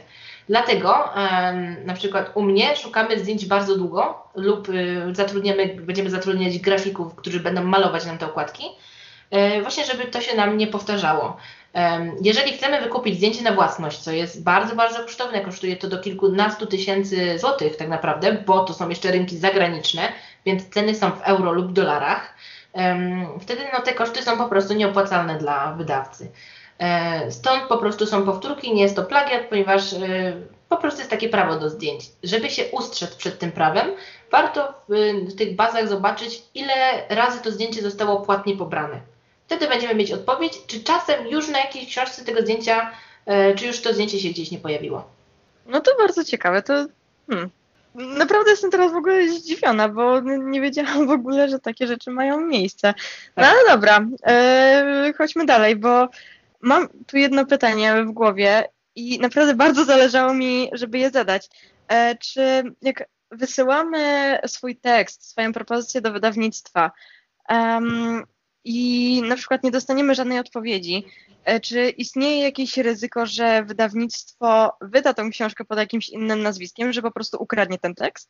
Dlatego 0.50 1.10
na 1.86 1.94
przykład 1.94 2.32
u 2.36 2.42
mnie 2.42 2.76
szukamy 2.76 3.20
zdjęć 3.20 3.46
bardzo 3.46 3.78
długo 3.78 4.24
lub 4.36 4.70
y, 4.70 5.02
zatrudniamy, 5.12 5.68
będziemy 5.68 6.10
zatrudniać 6.10 6.60
grafików, 6.60 7.16
którzy 7.16 7.40
będą 7.40 7.64
malować 7.64 8.06
nam 8.06 8.18
te 8.18 8.26
okładki, 8.26 8.64
e, 9.32 9.62
właśnie 9.62 9.86
żeby 9.86 10.06
to 10.06 10.22
się 10.22 10.36
nam 10.36 10.58
nie 10.58 10.68
powtarzało. 10.68 11.38
Jeżeli 12.22 12.54
chcemy 12.54 12.82
wykupić 12.82 13.16
zdjęcie 13.16 13.44
na 13.44 13.52
własność, 13.52 13.98
co 13.98 14.12
jest 14.12 14.44
bardzo, 14.44 14.76
bardzo 14.76 15.00
kosztowne, 15.00 15.42
kosztuje 15.42 15.76
to 15.76 15.88
do 15.88 16.00
kilkunastu 16.00 16.66
tysięcy 16.66 17.40
złotych 17.40 17.76
tak 17.76 17.88
naprawdę, 17.88 18.34
bo 18.46 18.64
to 18.64 18.74
są 18.74 18.90
jeszcze 18.90 19.12
rynki 19.12 19.38
zagraniczne, 19.38 20.02
więc 20.46 20.70
ceny 20.70 20.96
są 20.96 21.12
w 21.12 21.22
euro 21.22 21.52
lub 21.52 21.74
dolarach, 21.74 22.36
wtedy 23.42 23.62
no, 23.74 23.82
te 23.82 23.94
koszty 23.94 24.22
są 24.22 24.38
po 24.38 24.50
prostu 24.50 24.74
nieopłacalne 24.74 25.38
dla 25.38 25.74
wydawcy. 25.74 26.32
E, 26.80 27.32
stąd 27.32 27.64
po 27.64 27.78
prostu 27.78 28.06
są 28.06 28.26
powtórki, 28.26 28.74
nie 28.74 28.82
jest 28.82 28.96
to 28.96 29.04
plagiat, 29.04 29.44
ponieważ 29.50 29.94
e, 29.94 29.98
po 30.70 30.78
prostu 30.78 31.00
jest 31.00 31.12
takie 31.12 31.30
prawo 31.30 31.60
do 31.60 31.70
zdjęć. 31.70 32.06
Żeby 32.24 32.50
się 32.50 32.64
ustrzec 32.72 33.16
przed 33.16 33.40
tym 33.40 33.52
prawem, 33.52 33.88
warto 34.32 34.74
w 34.90 35.36
tych 35.38 35.56
bazach 35.56 35.88
zobaczyć, 35.88 36.44
ile 36.54 36.74
razy 37.10 37.42
to 37.42 37.52
zdjęcie 37.52 37.82
zostało 37.82 38.22
płatnie 38.22 38.58
pobrane 38.58 39.15
Wtedy 39.46 39.68
będziemy 39.68 39.96
mieć 39.96 40.12
odpowiedź, 40.12 40.54
czy 40.68 40.84
czasem 40.84 41.28
już 41.28 41.48
na 41.48 41.60
jakiejś 41.60 41.88
książce 41.88 42.26
tego 42.26 42.42
zdjęcia, 42.42 42.92
e, 43.26 43.56
czy 43.56 43.66
już 43.66 43.82
to 43.82 43.94
zdjęcie 43.94 44.20
się 44.20 44.30
gdzieś 44.30 44.52
nie 44.52 44.58
pojawiło. 44.58 45.10
No 45.66 45.82
to 45.82 45.92
bardzo 45.98 46.24
ciekawe. 46.24 46.62
To 46.62 46.74
hmm. 47.30 47.50
Naprawdę 47.96 48.52
jestem 48.52 48.72
teraz 48.72 48.92
w 48.92 48.96
ogóle 48.96 49.30
zdziwiona, 49.30 49.90
bo 49.90 50.20
nie 50.22 50.62
wiedziałam 50.62 51.08
w 51.08 51.12
ogóle, 51.12 51.50
że 51.50 51.60
takie 51.60 51.88
rzeczy 51.88 52.12
mają 52.12 52.42
miejsce. 52.42 52.94
No 53.38 53.44
tak. 53.44 53.54
ale 53.54 53.70
dobra, 53.70 54.06
e, 54.28 55.14
chodźmy 55.18 55.46
dalej, 55.46 55.76
bo 55.76 56.10
mam 56.62 56.88
tu 57.08 57.18
jedno 57.18 57.46
pytanie 57.46 58.04
w 58.04 58.12
głowie 58.12 58.70
i 58.96 59.20
naprawdę 59.20 59.56
bardzo 59.56 59.86
zależało 59.86 60.34
mi, 60.34 60.70
żeby 60.74 60.98
je 60.98 61.10
zadać. 61.10 61.50
E, 61.88 62.16
czy 62.16 62.64
jak 62.82 63.06
wysyłamy 63.32 64.38
swój 64.48 64.76
tekst, 64.76 65.30
swoją 65.30 65.54
propozycję 65.54 66.02
do 66.02 66.12
wydawnictwa, 66.12 66.92
um, 67.50 68.24
i 68.66 69.22
na 69.22 69.36
przykład 69.36 69.64
nie 69.64 69.72
dostaniemy 69.72 70.16
żadnej 70.16 70.40
odpowiedzi, 70.40 71.06
e, 71.46 71.60
czy 71.60 71.90
istnieje 71.90 72.44
jakieś 72.44 72.78
ryzyko, 72.78 73.26
że 73.26 73.64
wydawnictwo 73.64 74.72
wyda 74.82 75.14
tą 75.14 75.30
książkę 75.30 75.66
pod 75.66 75.78
jakimś 75.78 76.10
innym 76.10 76.44
nazwiskiem, 76.44 76.94
że 76.94 77.02
po 77.02 77.12
prostu 77.12 77.38
ukradnie 77.40 77.78
ten 77.78 77.96
tekst? 77.96 78.30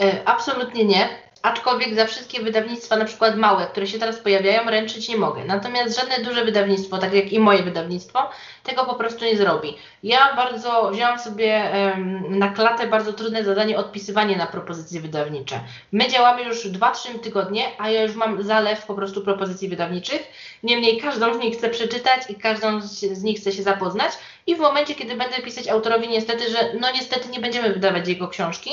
E, 0.00 0.28
absolutnie 0.28 0.84
nie 0.84 1.33
aczkolwiek 1.44 1.94
za 1.94 2.06
wszystkie 2.06 2.42
wydawnictwa, 2.42 2.96
na 2.96 3.04
przykład 3.04 3.36
małe, 3.36 3.66
które 3.66 3.86
się 3.86 3.98
teraz 3.98 4.18
pojawiają, 4.18 4.70
ręczyć 4.70 5.08
nie 5.08 5.16
mogę. 5.16 5.44
Natomiast 5.44 6.00
żadne 6.00 6.24
duże 6.24 6.44
wydawnictwo, 6.44 6.98
tak 6.98 7.14
jak 7.14 7.32
i 7.32 7.38
moje 7.38 7.62
wydawnictwo, 7.62 8.30
tego 8.62 8.84
po 8.84 8.94
prostu 8.94 9.24
nie 9.24 9.36
zrobi. 9.36 9.76
Ja 10.02 10.36
bardzo 10.36 10.90
wziąłam 10.90 11.18
sobie 11.18 11.72
um, 11.94 12.38
na 12.38 12.48
klatę 12.48 12.86
bardzo 12.86 13.12
trudne 13.12 13.44
zadanie 13.44 13.78
odpisywanie 13.78 14.36
na 14.36 14.46
propozycje 14.46 15.00
wydawnicze. 15.00 15.60
My 15.92 16.08
działamy 16.08 16.42
już 16.42 16.66
2-3 16.66 17.18
tygodnie, 17.18 17.64
a 17.78 17.90
ja 17.90 18.02
już 18.02 18.14
mam 18.14 18.42
zalew 18.42 18.86
po 18.86 18.94
prostu 18.94 19.20
propozycji 19.20 19.68
wydawniczych. 19.68 20.22
Niemniej 20.62 21.00
każdą 21.00 21.34
z 21.34 21.38
nich 21.38 21.56
chcę 21.56 21.68
przeczytać 21.68 22.22
i 22.30 22.34
każdą 22.34 22.80
z 22.80 23.22
nich 23.22 23.40
chcę 23.40 23.52
się 23.52 23.62
zapoznać. 23.62 24.12
I 24.46 24.56
w 24.56 24.58
momencie, 24.58 24.94
kiedy 24.94 25.16
będę 25.16 25.42
pisać 25.42 25.68
autorowi 25.68 26.08
niestety, 26.08 26.50
że 26.50 26.58
no 26.80 26.88
niestety 26.94 27.28
nie 27.28 27.40
będziemy 27.40 27.72
wydawać 27.72 28.08
jego 28.08 28.28
książki, 28.28 28.70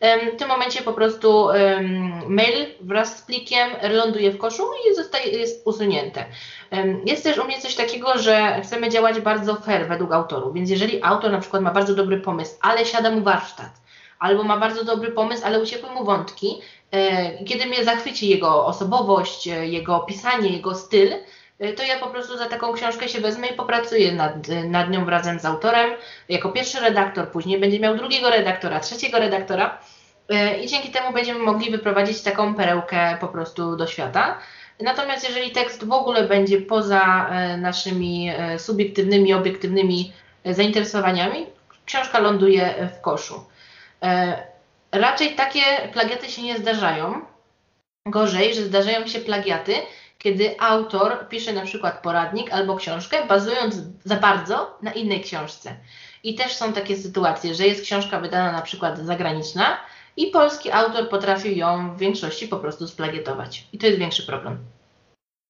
w 0.00 0.36
tym 0.38 0.48
momencie 0.48 0.82
po 0.82 0.92
prostu 0.92 1.48
mail 2.28 2.66
wraz 2.80 3.18
z 3.18 3.22
plikiem 3.22 3.68
ląduje 3.90 4.30
w 4.30 4.38
koszu 4.38 4.62
i 4.90 4.94
zostaje, 4.94 5.38
jest 5.38 5.66
usunięte. 5.66 6.24
Jest 7.04 7.24
też 7.24 7.38
u 7.38 7.44
mnie 7.44 7.60
coś 7.60 7.74
takiego, 7.74 8.18
że 8.18 8.60
chcemy 8.62 8.88
działać 8.88 9.20
bardzo 9.20 9.56
fair 9.56 9.88
według 9.88 10.12
autorów, 10.12 10.54
więc 10.54 10.70
jeżeli 10.70 11.02
autor 11.02 11.32
na 11.32 11.40
przykład 11.40 11.62
ma 11.62 11.70
bardzo 11.70 11.94
dobry 11.94 12.20
pomysł, 12.20 12.54
ale 12.60 12.86
siada 12.86 13.10
mu 13.10 13.22
warsztat, 13.22 13.70
albo 14.18 14.42
ma 14.42 14.56
bardzo 14.56 14.84
dobry 14.84 15.10
pomysł, 15.10 15.42
ale 15.46 15.60
uciekły 15.62 15.90
mu 15.90 16.04
wątki, 16.04 16.60
e, 16.90 17.44
kiedy 17.44 17.66
mnie 17.66 17.84
zachwyci 17.84 18.28
jego 18.28 18.66
osobowość, 18.66 19.48
e, 19.48 19.66
jego 19.66 20.00
pisanie, 20.00 20.50
jego 20.50 20.74
styl, 20.74 21.14
to 21.76 21.82
ja 21.82 21.98
po 21.98 22.06
prostu 22.06 22.38
za 22.38 22.46
taką 22.46 22.72
książkę 22.72 23.08
się 23.08 23.20
wezmę 23.20 23.46
i 23.46 23.56
popracuję 23.56 24.12
nad, 24.12 24.34
nad 24.64 24.90
nią 24.90 25.10
razem 25.10 25.38
z 25.40 25.44
autorem, 25.44 25.90
jako 26.28 26.52
pierwszy 26.52 26.80
redaktor, 26.80 27.30
później 27.30 27.60
będzie 27.60 27.80
miał 27.80 27.96
drugiego 27.96 28.30
redaktora, 28.30 28.80
trzeciego 28.80 29.18
redaktora 29.18 29.78
E, 30.28 30.58
i 30.58 30.66
dzięki 30.66 30.90
temu 30.90 31.12
będziemy 31.12 31.38
mogli 31.38 31.70
wyprowadzić 31.70 32.22
taką 32.22 32.54
perełkę 32.54 33.16
po 33.20 33.28
prostu 33.28 33.76
do 33.76 33.86
świata. 33.86 34.38
Natomiast 34.80 35.28
jeżeli 35.28 35.50
tekst 35.50 35.84
w 35.84 35.92
ogóle 35.92 36.28
będzie 36.28 36.60
poza 36.60 37.28
e, 37.28 37.56
naszymi 37.56 38.30
subiektywnymi, 38.58 39.34
obiektywnymi 39.34 40.12
zainteresowaniami, 40.44 41.46
książka 41.86 42.18
ląduje 42.18 42.90
w 42.98 43.00
koszu. 43.00 43.44
Raczej 44.92 45.34
takie 45.34 45.60
plagiaty 45.92 46.30
się 46.30 46.42
nie 46.42 46.58
zdarzają. 46.58 47.20
Gorzej, 48.06 48.54
że 48.54 48.62
zdarzają 48.62 49.06
się 49.06 49.18
plagiaty, 49.18 49.74
kiedy 50.18 50.60
autor 50.60 51.28
pisze 51.28 51.52
na 51.52 51.62
przykład 51.62 52.02
poradnik 52.02 52.52
albo 52.52 52.76
książkę, 52.76 53.26
bazując 53.26 53.76
za 54.04 54.16
bardzo 54.16 54.78
na 54.82 54.92
innej 54.92 55.20
książce. 55.20 55.76
I 56.22 56.34
też 56.34 56.52
są 56.52 56.72
takie 56.72 56.96
sytuacje, 56.96 57.54
że 57.54 57.66
jest 57.66 57.82
książka 57.82 58.20
wydana 58.20 58.52
na 58.52 58.62
przykład 58.62 58.98
zagraniczna, 58.98 59.76
i 60.16 60.26
polski 60.26 60.70
autor 60.70 61.08
potrafił 61.08 61.56
ją 61.56 61.94
w 61.94 61.98
większości 61.98 62.48
po 62.48 62.56
prostu 62.56 62.88
splagietować. 62.88 63.66
I 63.72 63.78
to 63.78 63.86
jest 63.86 63.98
większy 63.98 64.26
problem. 64.26 64.58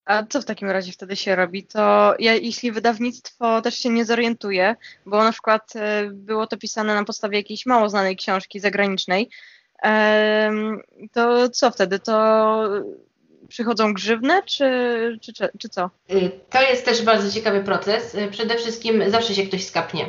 A 0.04 0.22
co 0.22 0.40
w 0.40 0.44
takim 0.44 0.70
razie 0.70 0.92
wtedy 0.92 1.16
się 1.16 1.36
robi? 1.36 1.64
To 1.64 2.14
ja, 2.18 2.34
jeśli 2.34 2.72
wydawnictwo 2.72 3.62
też 3.62 3.74
się 3.74 3.90
nie 3.90 4.04
zorientuje, 4.04 4.76
bo 5.06 5.24
na 5.24 5.32
przykład 5.32 5.76
e, 5.76 6.10
było 6.12 6.46
to 6.46 6.56
pisane 6.56 6.94
na 6.94 7.04
podstawie 7.04 7.38
jakiejś 7.38 7.66
mało 7.66 7.88
znanej 7.88 8.16
książki 8.16 8.60
zagranicznej, 8.60 9.30
to 11.12 11.48
co 11.48 11.70
wtedy? 11.70 11.98
To 11.98 12.68
przychodzą 13.48 13.94
grzywne, 13.94 14.42
czy, 14.42 15.18
czy, 15.20 15.32
czy 15.58 15.68
co? 15.68 15.90
Y, 16.10 16.30
to 16.50 16.62
jest 16.62 16.84
też 16.84 17.02
bardzo 17.02 17.32
ciekawy 17.32 17.64
proces. 17.64 18.14
Y, 18.14 18.28
przede 18.30 18.54
wszystkim 18.54 19.10
zawsze 19.10 19.34
się 19.34 19.42
ktoś 19.42 19.64
skapnie. 19.64 20.06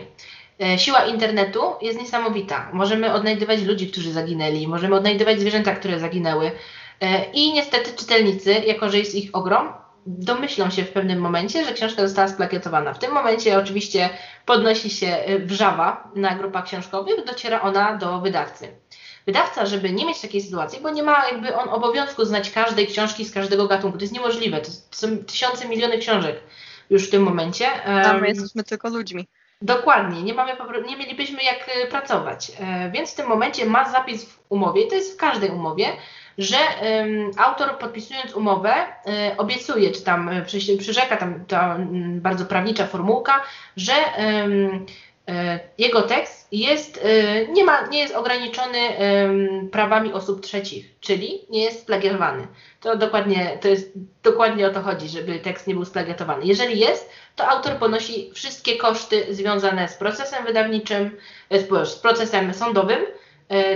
E, 0.62 0.80
siła 0.80 1.06
internetu 1.06 1.62
jest 1.82 2.00
niesamowita. 2.00 2.70
Możemy 2.74 3.14
odnajdywać 3.14 3.62
ludzi, 3.62 3.88
którzy 3.92 4.12
zaginęli, 4.12 4.68
możemy 4.68 4.96
odnajdywać 4.96 5.40
zwierzęta, 5.40 5.76
które 5.76 6.00
zaginęły. 6.00 6.52
I 7.34 7.54
niestety 7.54 7.94
czytelnicy, 7.98 8.54
jako 8.54 8.90
że 8.90 8.98
jest 8.98 9.16
ich 9.16 9.30
ogrom, 9.34 9.74
domyślą 10.08 10.70
się 10.70 10.84
w 10.84 10.92
pewnym 10.92 11.20
momencie, 11.20 11.66
że 11.66 11.74
książka 11.74 12.02
została 12.02 12.28
splakietowana. 12.28 12.94
W 12.94 13.00
tym 13.00 13.12
momencie 13.12 13.58
oczywiście 13.58 14.10
podnosi 14.46 14.90
się 14.90 15.08
e, 15.08 15.40
wrzawa 15.40 16.12
na 16.16 16.36
grupach 16.36 16.66
książkowych, 16.66 17.26
dociera 17.26 17.62
ona 17.62 17.98
do 17.98 18.20
wydawcy. 18.20 18.68
Wydawca, 19.26 19.66
żeby 19.66 19.92
nie 19.92 20.06
mieć 20.06 20.22
takiej 20.22 20.42
sytuacji, 20.42 20.80
bo 20.82 20.90
nie 20.90 21.04
ma 21.04 21.28
jakby 21.28 21.56
on 21.56 21.70
obowiązku 21.70 22.26
znać 22.26 22.52
każdej 22.52 22.88
książki 22.88 23.26
z 23.26 23.34
każdego 23.34 23.68
gatunku, 23.68 23.98
to 23.98 24.04
jest 24.04 24.14
niemożliwe, 24.14 24.62
to 24.62 24.72
są 24.92 25.18
tysiące, 25.18 25.68
miliony 25.68 25.98
książek 25.98 26.40
już 26.90 27.08
w 27.08 27.12
tym 27.12 27.24
momencie. 27.24 27.84
A 27.84 28.14
my 28.14 28.28
jesteśmy 28.28 28.64
tylko 28.64 28.90
ludźmi. 28.90 29.28
Dokładnie, 29.62 30.24
nie, 30.24 30.34
mamy, 30.34 30.54
nie 30.88 30.98
mielibyśmy 30.98 31.44
jak 31.44 31.70
e, 31.70 31.88
pracować, 31.88 32.52
e, 32.60 32.92
więc 32.92 33.12
w 33.12 33.16
tym 33.16 33.28
momencie 33.28 33.66
ma 33.66 33.92
zapis 33.92 34.26
w 34.26 34.40
umowie, 34.50 34.82
i 34.82 34.88
to 34.88 34.96
jest 34.96 35.14
w 35.14 35.18
każdej 35.18 35.50
umowie, 35.50 35.86
że 36.38 36.58
um, 36.58 37.32
autor 37.38 37.78
podpisując 37.78 38.34
umowę 38.34 38.74
um, 38.74 39.16
obiecuje, 39.38 39.92
czy 39.92 40.02
tam 40.02 40.30
przyrzeka, 40.80 41.18
tam 41.18 41.46
ta 41.46 41.76
um, 41.76 42.22
bardzo 42.22 42.46
prawnicza 42.46 42.88
formułka, 42.88 43.44
że 43.78 43.94
jego 45.78 46.02
tekst 46.02 46.48
jest, 46.52 47.06
nie, 47.50 47.64
ma, 47.64 47.88
nie 47.88 48.00
jest 48.00 48.16
ograniczony 48.16 48.78
prawami 49.72 50.14
osób 50.14 50.42
trzecich, 50.42 51.00
czyli 51.00 51.42
nie 51.50 51.64
jest 51.64 51.82
splagiatowany. 51.82 52.48
To 52.82 52.98
dokładnie, 52.98 53.58
to 53.62 53.68
jest 53.68 53.92
dokładnie 54.24 54.68
o 54.68 54.70
to 54.70 54.82
chodzi, 54.82 55.10
żeby 55.10 55.40
tekst 55.40 55.68
nie 55.68 55.74
był 55.74 55.86
splagiatowany. 55.86 56.46
Jeżeli 56.46 56.80
jest, 56.80 57.10
to 57.36 57.48
autor 57.48 57.74
ponosi 57.74 58.32
wszystkie 58.34 58.78
koszty 58.78 59.36
związane 59.36 59.88
z 59.88 59.94
procesem 59.94 60.46
wydawniczym, 60.46 61.18
z 61.84 61.96
procesem 61.96 62.54
sądowym, 62.54 63.00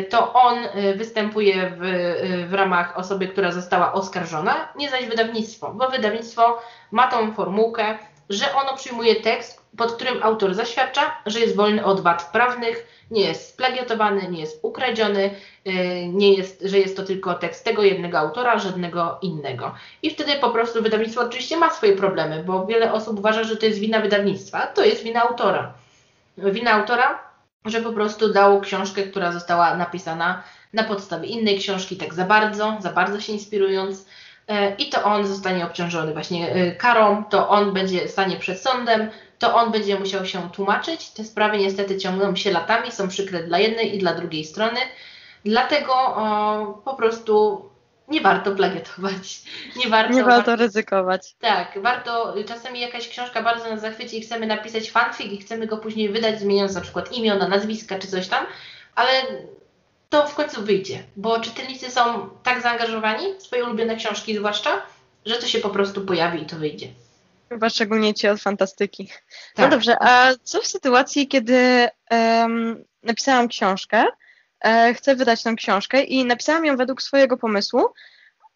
to 0.09 0.33
on 0.33 0.57
e, 0.57 0.93
występuje 0.93 1.69
w, 1.69 1.83
e, 1.83 2.45
w 2.47 2.53
ramach 2.53 2.97
osoby, 2.97 3.27
która 3.27 3.51
została 3.51 3.93
oskarżona, 3.93 4.67
nie 4.75 4.89
zaś 4.89 5.05
wydawnictwo, 5.05 5.73
bo 5.73 5.89
wydawnictwo 5.89 6.61
ma 6.91 7.07
tą 7.07 7.33
formułkę, 7.33 7.97
że 8.29 8.55
ono 8.55 8.77
przyjmuje 8.77 9.15
tekst, 9.15 9.61
pod 9.77 9.91
którym 9.91 10.23
autor 10.23 10.53
zaświadcza, 10.53 11.01
że 11.25 11.39
jest 11.39 11.55
wolny 11.55 11.85
od 11.85 12.01
wad 12.01 12.31
prawnych, 12.31 12.87
nie 13.11 13.21
jest 13.21 13.49
splagiatowany, 13.49 14.27
nie 14.29 14.39
jest 14.39 14.59
ukradziony, 14.63 15.29
nie 16.07 16.33
jest, 16.33 16.61
że 16.61 16.79
jest 16.79 16.97
to 16.97 17.03
tylko 17.03 17.33
tekst 17.33 17.65
tego 17.65 17.83
jednego 17.83 18.19
autora, 18.19 18.59
żadnego 18.59 19.17
innego. 19.21 19.75
I 20.03 20.09
wtedy 20.09 20.35
po 20.35 20.49
prostu 20.49 20.83
wydawnictwo 20.83 21.21
oczywiście 21.21 21.57
ma 21.57 21.69
swoje 21.69 21.95
problemy, 21.95 22.43
bo 22.43 22.65
wiele 22.65 22.93
osób 22.93 23.19
uważa, 23.19 23.43
że 23.43 23.57
to 23.57 23.65
jest 23.65 23.79
wina 23.79 23.99
wydawnictwa, 23.99 24.67
to 24.67 24.85
jest 24.85 25.03
wina 25.03 25.21
autora. 25.21 25.73
Wina 26.37 26.71
autora 26.71 27.30
że 27.65 27.81
po 27.81 27.93
prostu 27.93 28.33
dał 28.33 28.61
książkę, 28.61 29.03
która 29.03 29.31
została 29.31 29.75
napisana 29.75 30.43
na 30.73 30.83
podstawie 30.83 31.27
innej 31.27 31.59
książki, 31.59 31.97
tak 31.97 32.13
za 32.13 32.25
bardzo, 32.25 32.77
za 32.79 32.91
bardzo 32.91 33.19
się 33.19 33.33
inspirując. 33.33 34.05
E, 34.47 34.75
I 34.75 34.89
to 34.89 35.03
on 35.03 35.27
zostanie 35.27 35.65
obciążony 35.65 36.13
właśnie 36.13 36.53
e, 36.53 36.75
karą, 36.75 37.23
to 37.23 37.49
on 37.49 37.73
będzie 37.73 38.07
stanie 38.07 38.35
przed 38.35 38.59
sądem, 38.59 39.09
to 39.39 39.55
on 39.55 39.71
będzie 39.71 39.99
musiał 39.99 40.25
się 40.25 40.49
tłumaczyć. 40.49 41.09
Te 41.09 41.23
sprawy 41.23 41.57
niestety 41.57 41.97
ciągną 41.97 42.35
się 42.35 42.51
latami, 42.51 42.91
są 42.91 43.07
przykre 43.07 43.43
dla 43.43 43.59
jednej 43.59 43.95
i 43.95 43.99
dla 43.99 44.13
drugiej 44.13 44.45
strony. 44.45 44.79
Dlatego 45.45 45.93
o, 45.93 46.81
po 46.85 46.93
prostu 46.95 47.61
nie 48.11 48.21
warto 48.21 48.51
plagiatować. 48.51 49.41
Nie 49.75 49.89
warto, 49.89 50.13
nie 50.13 50.23
warto 50.23 50.55
ryzykować. 50.55 51.35
Tak, 51.39 51.79
warto, 51.81 52.35
czasami 52.47 52.79
jakaś 52.79 53.07
książka 53.07 53.41
bardzo 53.41 53.69
nas 53.69 53.81
zachwyci 53.81 54.17
i 54.17 54.21
chcemy 54.21 54.47
napisać 54.47 54.91
fanfic 54.91 55.31
i 55.31 55.37
chcemy 55.37 55.67
go 55.67 55.77
później 55.77 56.09
wydać, 56.09 56.39
zmieniając 56.39 56.75
na 56.75 56.81
przykład 56.81 57.11
imiona, 57.11 57.47
nazwiska 57.47 57.99
czy 57.99 58.07
coś 58.07 58.27
tam, 58.27 58.45
ale 58.95 59.11
to 60.09 60.27
w 60.27 60.35
końcu 60.35 60.63
wyjdzie, 60.63 61.03
bo 61.15 61.39
czytelnicy 61.39 61.91
są 61.91 62.29
tak 62.43 62.61
zaangażowani 62.61 63.33
w 63.39 63.43
swoje 63.43 63.65
ulubione 63.65 63.95
książki 63.95 64.37
zwłaszcza, 64.37 64.81
że 65.25 65.35
to 65.35 65.47
się 65.47 65.59
po 65.59 65.69
prostu 65.69 66.05
pojawi 66.05 66.41
i 66.41 66.45
to 66.45 66.55
wyjdzie. 66.55 66.87
Chyba 67.49 67.69
szczególnie 67.69 68.13
ci 68.13 68.27
od 68.27 68.41
fantastyki. 68.41 69.03
No 69.03 69.15
tak. 69.55 69.65
No 69.65 69.69
dobrze, 69.69 69.97
a 69.99 70.31
co 70.43 70.61
w 70.61 70.67
sytuacji, 70.67 71.27
kiedy 71.27 71.87
um, 72.11 72.83
napisałam 73.03 73.47
książkę, 73.47 74.05
e, 74.63 74.93
chcę 74.93 75.15
wydać 75.15 75.43
tę 75.43 75.55
książkę 75.55 76.03
i 76.03 76.25
napisałam 76.25 76.65
ją 76.65 76.77
według 76.77 77.01
swojego 77.01 77.37
pomysłu, 77.37 77.87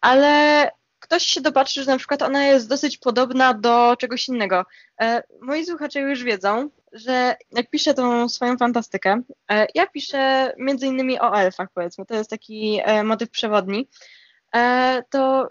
ale 0.00 0.70
ktoś 0.98 1.22
się 1.22 1.40
dopatrzy, 1.40 1.84
że 1.84 1.90
na 1.90 1.98
przykład 1.98 2.22
ona 2.22 2.44
jest 2.44 2.68
dosyć 2.68 2.98
podobna 2.98 3.54
do 3.54 3.96
czegoś 3.98 4.28
innego. 4.28 4.64
E, 5.00 5.22
moi 5.40 5.66
słuchacze 5.66 6.00
już 6.00 6.22
wiedzą, 6.22 6.70
że 6.92 7.36
jak 7.50 7.70
piszę 7.70 7.94
tą 7.94 8.28
swoją 8.28 8.56
fantastykę, 8.56 9.22
e, 9.50 9.66
ja 9.74 9.86
piszę 9.86 10.52
między 10.58 10.86
innymi 10.86 11.20
o 11.20 11.34
elfach, 11.38 11.68
powiedzmy, 11.74 12.06
to 12.06 12.14
jest 12.14 12.30
taki 12.30 12.80
motyw 13.04 13.30
przewodni, 13.30 13.88
to 15.10 15.48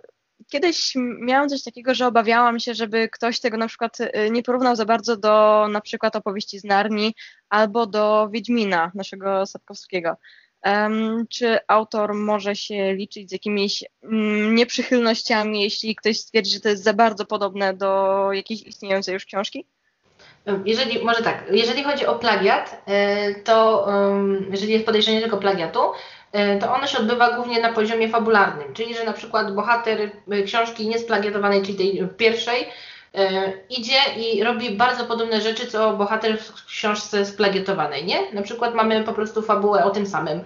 kiedyś 0.48 0.94
miałam 1.20 1.50
coś 1.50 1.64
takiego, 1.64 1.96
że 1.96 2.08
obawiałam 2.08 2.60
się, 2.60 2.74
żeby 2.74 3.10
ktoś 3.10 3.40
tego 3.40 3.58
na 3.58 3.68
przykład 3.68 3.98
nie 4.32 4.44
porównał 4.44 4.76
za 4.76 4.86
bardzo 4.86 5.18
do 5.18 5.68
na 5.72 5.82
przykład 5.82 6.16
opowieści 6.16 6.60
z 6.60 6.64
Narni 6.64 7.16
albo 7.50 7.88
do 7.88 8.30
Wiedźmina, 8.32 8.92
naszego 8.96 9.46
Sapkowskiego 9.46 10.18
czy 11.30 11.58
autor 11.68 12.14
może 12.14 12.56
się 12.56 12.94
liczyć 12.94 13.30
z 13.30 13.32
jakimiś 13.32 13.84
mm, 14.04 14.56
nieprzychylnościami, 14.56 15.64
jeśli 15.64 15.96
ktoś 15.96 16.20
stwierdzi, 16.20 16.52
że 16.52 16.60
to 16.60 16.70
jest 16.70 16.84
za 16.84 16.94
bardzo 16.94 17.26
podobne 17.26 17.74
do 17.74 18.30
jakiejś 18.34 18.62
istniejącej 18.62 19.14
już 19.14 19.26
książki? 19.26 19.66
Jeżeli, 20.66 21.06
może 21.06 21.24
tak, 21.24 21.44
jeżeli 21.52 21.84
chodzi 21.84 22.06
o 22.06 22.16
plagiat, 22.16 22.82
e, 22.86 23.36
to 23.36 23.88
jeżeli 24.52 24.74
jest 24.74 24.86
podejrzenie 24.86 25.22
tylko 25.22 25.38
plagiatu, 25.38 25.80
e, 26.32 26.60
to 26.60 26.74
ono 26.74 26.88
się 26.88 26.98
odbywa 26.98 27.36
głównie 27.36 27.62
na 27.62 27.74
poziomie 27.74 28.10
fabularnym, 28.10 28.74
czyli 28.74 28.96
że 28.96 29.04
na 29.04 29.14
przykład 29.14 29.56
bohater 29.56 30.12
e, 30.32 30.44
książki 30.44 30.88
niesplagiatowanej, 30.88 31.62
czyli 31.62 31.78
tej 31.78 32.08
pierwszej, 32.18 32.68
idzie 33.70 34.00
i 34.18 34.44
robi 34.44 34.70
bardzo 34.70 35.06
podobne 35.06 35.42
rzeczy, 35.42 35.68
co 35.68 35.94
bohater 35.94 36.40
w 36.40 36.66
książce 36.66 37.26
splagietowanej, 37.26 38.06
nie? 38.06 38.32
Na 38.32 38.42
przykład 38.42 38.76
mamy 38.76 39.04
po 39.04 39.14
prostu 39.14 39.42
fabułę 39.42 39.86
o 39.86 39.90
tym 39.90 40.08
samym. 40.08 40.44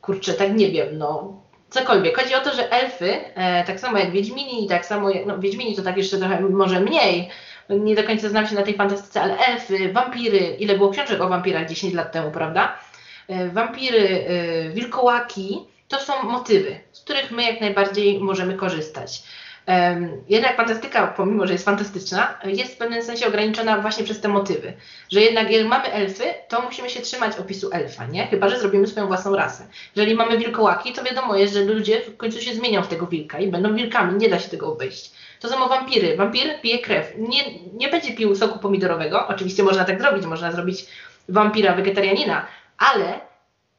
Kurczę, 0.00 0.34
tak 0.34 0.56
nie 0.56 0.70
wiem, 0.70 0.98
no 0.98 1.40
cokolwiek. 1.70 2.18
Chodzi 2.18 2.34
o 2.34 2.40
to, 2.40 2.54
że 2.54 2.72
elfy, 2.72 3.10
e, 3.34 3.64
tak 3.64 3.80
samo 3.80 3.98
jak 3.98 4.10
Wiedźmini, 4.10 4.68
tak 4.68 4.86
samo 4.86 5.10
jak, 5.10 5.26
no 5.26 5.38
Wiedźmini 5.38 5.76
to 5.76 5.82
tak 5.82 5.96
jeszcze 5.96 6.18
trochę 6.18 6.40
może 6.40 6.80
mniej, 6.80 7.30
nie 7.68 7.94
do 7.94 8.04
końca 8.04 8.28
znam 8.28 8.46
się 8.46 8.54
na 8.54 8.62
tej 8.62 8.74
fantastyce, 8.74 9.20
ale 9.20 9.38
elfy, 9.38 9.92
wampiry, 9.92 10.38
ile 10.38 10.76
było 10.76 10.90
książek 10.90 11.20
o 11.20 11.28
wampirach 11.28 11.68
10 11.68 11.94
lat 11.94 12.12
temu, 12.12 12.30
prawda? 12.30 12.78
E, 13.28 13.48
wampiry, 13.48 14.26
e, 14.28 14.70
wilkołaki, 14.70 15.60
to 15.88 16.00
są 16.00 16.22
motywy, 16.22 16.80
z 16.92 17.00
których 17.00 17.30
my 17.30 17.42
jak 17.42 17.60
najbardziej 17.60 18.20
możemy 18.20 18.54
korzystać. 18.54 19.22
Jednak 20.28 20.56
fantastyka, 20.56 21.06
pomimo 21.06 21.46
że 21.46 21.52
jest 21.52 21.64
fantastyczna, 21.64 22.38
jest 22.44 22.74
w 22.74 22.76
pewnym 22.76 23.02
sensie 23.02 23.26
ograniczona 23.26 23.78
właśnie 23.78 24.04
przez 24.04 24.20
te 24.20 24.28
motywy. 24.28 24.72
Że 25.12 25.20
jednak 25.20 25.50
jeżeli 25.50 25.68
mamy 25.68 25.92
elfy, 25.92 26.24
to 26.48 26.62
musimy 26.62 26.90
się 26.90 27.00
trzymać 27.00 27.36
opisu 27.38 27.70
elfa, 27.72 28.06
nie? 28.06 28.26
Chyba, 28.26 28.48
że 28.48 28.58
zrobimy 28.60 28.86
swoją 28.86 29.06
własną 29.06 29.36
rasę. 29.36 29.66
Jeżeli 29.96 30.14
mamy 30.14 30.38
wilkołaki, 30.38 30.92
to 30.92 31.02
wiadomo 31.02 31.36
jest, 31.36 31.54
że 31.54 31.64
ludzie 31.64 32.00
w 32.00 32.16
końcu 32.16 32.40
się 32.40 32.54
zmienią 32.54 32.82
w 32.82 32.88
tego 32.88 33.06
wilka 33.06 33.38
i 33.38 33.48
będą 33.48 33.74
wilkami, 33.74 34.18
nie 34.18 34.28
da 34.28 34.38
się 34.38 34.48
tego 34.48 34.72
obejść. 34.72 35.12
To 35.40 35.48
samo 35.48 35.68
wampiry. 35.68 36.16
Wampir 36.16 36.60
pije 36.62 36.78
krew. 36.78 37.12
Nie, 37.18 37.58
nie 37.72 37.88
będzie 37.88 38.12
pił 38.12 38.36
soku 38.36 38.58
pomidorowego. 38.58 39.26
Oczywiście 39.28 39.62
można 39.62 39.84
tak 39.84 40.00
zrobić, 40.00 40.26
można 40.26 40.52
zrobić 40.52 40.86
wampira 41.28 41.74
wegetarianina, 41.74 42.46
ale 42.78 43.29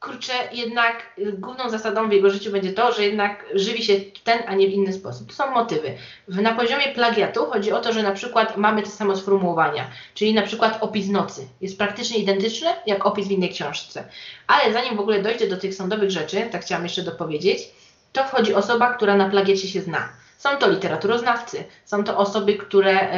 kurczę, 0.02 0.32
jednak 0.52 1.12
główną 1.32 1.70
zasadą 1.70 2.08
w 2.08 2.12
jego 2.12 2.30
życiu 2.30 2.52
będzie 2.52 2.72
to, 2.72 2.92
że 2.92 3.02
jednak 3.02 3.44
żywi 3.54 3.84
się 3.84 3.94
w 3.96 4.22
ten, 4.24 4.42
a 4.46 4.54
nie 4.54 4.68
w 4.68 4.70
inny 4.70 4.92
sposób. 4.92 5.28
To 5.28 5.34
są 5.34 5.50
motywy. 5.50 5.94
Na 6.28 6.54
poziomie 6.54 6.88
plagiatu 6.94 7.46
chodzi 7.46 7.72
o 7.72 7.80
to, 7.80 7.92
że 7.92 8.02
na 8.02 8.12
przykład 8.12 8.56
mamy 8.56 8.82
te 8.82 8.88
samo 8.88 9.16
sformułowania, 9.16 9.90
czyli 10.14 10.34
na 10.34 10.42
przykład 10.42 10.78
opis 10.80 11.08
nocy 11.08 11.48
jest 11.60 11.78
praktycznie 11.78 12.18
identyczny 12.18 12.68
jak 12.86 13.06
opis 13.06 13.28
w 13.28 13.30
innej 13.30 13.50
książce. 13.50 14.04
Ale 14.46 14.72
zanim 14.72 14.96
w 14.96 15.00
ogóle 15.00 15.22
dojdzie 15.22 15.48
do 15.48 15.56
tych 15.56 15.74
sądowych 15.74 16.10
rzeczy, 16.10 16.48
tak 16.52 16.62
chciałam 16.62 16.84
jeszcze 16.84 17.02
dopowiedzieć, 17.02 17.70
to 18.12 18.24
wchodzi 18.24 18.54
osoba, 18.54 18.94
która 18.94 19.16
na 19.16 19.28
plagiacie 19.28 19.68
się 19.68 19.80
zna. 19.80 20.08
Są 20.38 20.56
to 20.56 20.70
literaturoznawcy, 20.70 21.64
są 21.84 22.04
to 22.04 22.18
osoby, 22.18 22.54
które 22.54 23.08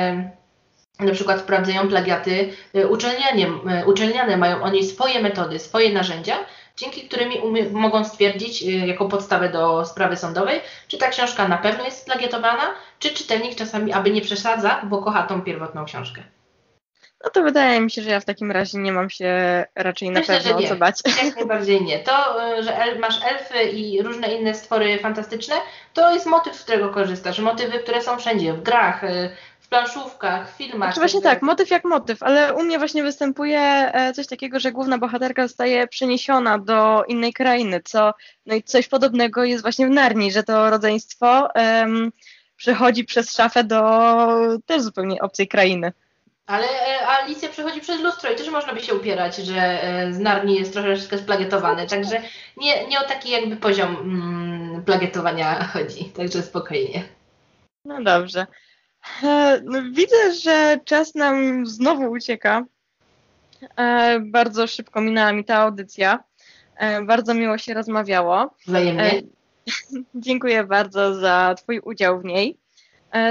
na 1.00 1.12
przykład 1.12 1.40
sprawdzają 1.40 1.88
plagiaty 1.88 2.48
y, 2.76 2.88
uczelnianie, 2.88 3.46
y, 3.82 3.86
uczelniane, 3.86 4.36
mają 4.36 4.62
oni 4.62 4.84
swoje 4.84 5.22
metody, 5.22 5.58
swoje 5.58 5.92
narzędzia, 5.92 6.36
dzięki 6.76 7.08
którymi 7.08 7.36
mogą 7.72 8.04
stwierdzić 8.04 8.62
y, 8.62 8.66
jako 8.66 9.08
podstawę 9.08 9.48
do 9.48 9.84
sprawy 9.84 10.16
sądowej, 10.16 10.60
czy 10.88 10.98
ta 10.98 11.08
książka 11.08 11.48
na 11.48 11.58
pewno 11.58 11.84
jest 11.84 11.98
splagiatowana, 11.98 12.74
czy 12.98 13.10
czytelnik 13.10 13.54
czasami, 13.54 13.92
aby 13.92 14.10
nie 14.10 14.20
przesadza, 14.20 14.80
bo 14.84 15.02
kocha 15.02 15.22
tą 15.22 15.42
pierwotną 15.42 15.84
książkę. 15.84 16.22
No 17.24 17.30
to 17.30 17.42
wydaje 17.42 17.80
mi 17.80 17.90
się, 17.90 18.02
że 18.02 18.10
ja 18.10 18.20
w 18.20 18.24
takim 18.24 18.50
razie 18.52 18.78
nie 18.78 18.92
mam 18.92 19.10
się 19.10 19.64
raczej 19.74 20.10
na 20.10 20.20
Myślę, 20.20 20.40
pewno 20.40 20.68
co 20.68 20.76
bać. 20.76 21.00
Jak 21.24 21.36
najbardziej 21.40 21.82
nie. 21.82 21.98
To, 21.98 22.46
y, 22.58 22.62
że 22.62 22.98
masz 22.98 23.22
elfy 23.24 23.62
i 23.62 24.02
różne 24.02 24.34
inne 24.34 24.54
stwory 24.54 24.98
fantastyczne, 24.98 25.54
to 25.92 26.14
jest 26.14 26.26
motyw, 26.26 26.56
z 26.56 26.62
którego 26.62 26.88
korzystasz. 26.88 27.38
Motywy, 27.38 27.78
które 27.78 28.02
są 28.02 28.18
wszędzie, 28.18 28.52
w 28.52 28.62
grach, 28.62 29.04
y, 29.04 29.30
planszówkach, 29.74 30.56
filmach. 30.56 30.88
Znaczy 30.88 31.00
właśnie 31.00 31.20
tak, 31.20 31.42
motyw 31.42 31.70
jak 31.70 31.84
motyw, 31.84 32.22
ale 32.22 32.54
u 32.54 32.62
mnie 32.62 32.78
właśnie 32.78 33.02
występuje 33.02 33.60
e, 33.60 34.12
coś 34.12 34.26
takiego, 34.26 34.60
że 34.60 34.72
główna 34.72 34.98
bohaterka 34.98 35.42
zostaje 35.42 35.86
przeniesiona 35.88 36.58
do 36.58 37.04
innej 37.08 37.32
krainy, 37.32 37.80
co 37.84 38.14
no 38.46 38.54
i 38.54 38.62
coś 38.62 38.88
podobnego 38.88 39.44
jest 39.44 39.62
właśnie 39.62 39.86
w 39.86 39.90
Narni, 39.90 40.32
że 40.32 40.42
to 40.42 40.70
rodzeństwo 40.70 41.48
um, 41.54 42.12
przechodzi 42.56 43.04
przez 43.04 43.32
szafę 43.32 43.64
do 43.64 43.80
też 44.66 44.82
zupełnie 44.82 45.20
obcej 45.20 45.48
krainy. 45.48 45.92
Ale 46.46 46.66
e, 46.66 47.08
Alicja 47.08 47.48
przechodzi 47.48 47.80
przez 47.80 48.00
lustro 48.00 48.30
i 48.30 48.36
też 48.36 48.50
można 48.50 48.72
by 48.72 48.80
się 48.80 48.94
upierać, 48.94 49.36
że 49.36 49.82
e, 49.82 50.12
z 50.12 50.18
Narni 50.18 50.54
jest 50.54 50.72
troszeczkę 50.72 51.18
splagietowany, 51.18 51.86
także 51.86 52.22
nie, 52.56 52.86
nie 52.86 53.00
o 53.00 53.04
taki 53.04 53.30
jakby 53.30 53.56
poziom 53.56 53.96
mm, 53.96 54.84
plagietowania 54.84 55.64
chodzi, 55.64 56.04
także 56.04 56.42
spokojnie. 56.42 57.02
No 57.84 58.02
dobrze. 58.02 58.46
E, 59.22 59.60
no, 59.64 59.82
widzę, 59.92 60.34
że 60.34 60.80
czas 60.84 61.14
nam 61.14 61.66
znowu 61.66 62.10
ucieka. 62.10 62.64
E, 63.76 64.20
bardzo 64.20 64.66
szybko 64.66 65.00
minęła 65.00 65.32
mi 65.32 65.44
ta 65.44 65.56
audycja. 65.56 66.24
E, 66.76 67.02
bardzo 67.02 67.34
miło 67.34 67.58
się 67.58 67.74
rozmawiało. 67.74 68.54
Wzajemnie. 68.66 69.22
Dziękuję 70.14 70.64
bardzo 70.64 71.14
za 71.14 71.54
Twój 71.58 71.80
udział 71.80 72.20
w 72.20 72.24
niej. 72.24 72.58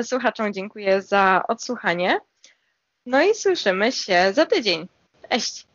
Słuchaczom 0.03 0.53
dziękuję 0.53 1.01
za 1.01 1.43
odsłuchanie. 1.47 2.19
No 3.05 3.23
i 3.23 3.35
słyszymy 3.35 3.91
się 3.91 4.33
za 4.33 4.45
tydzień. 4.45 4.87
Cześć! 5.29 5.67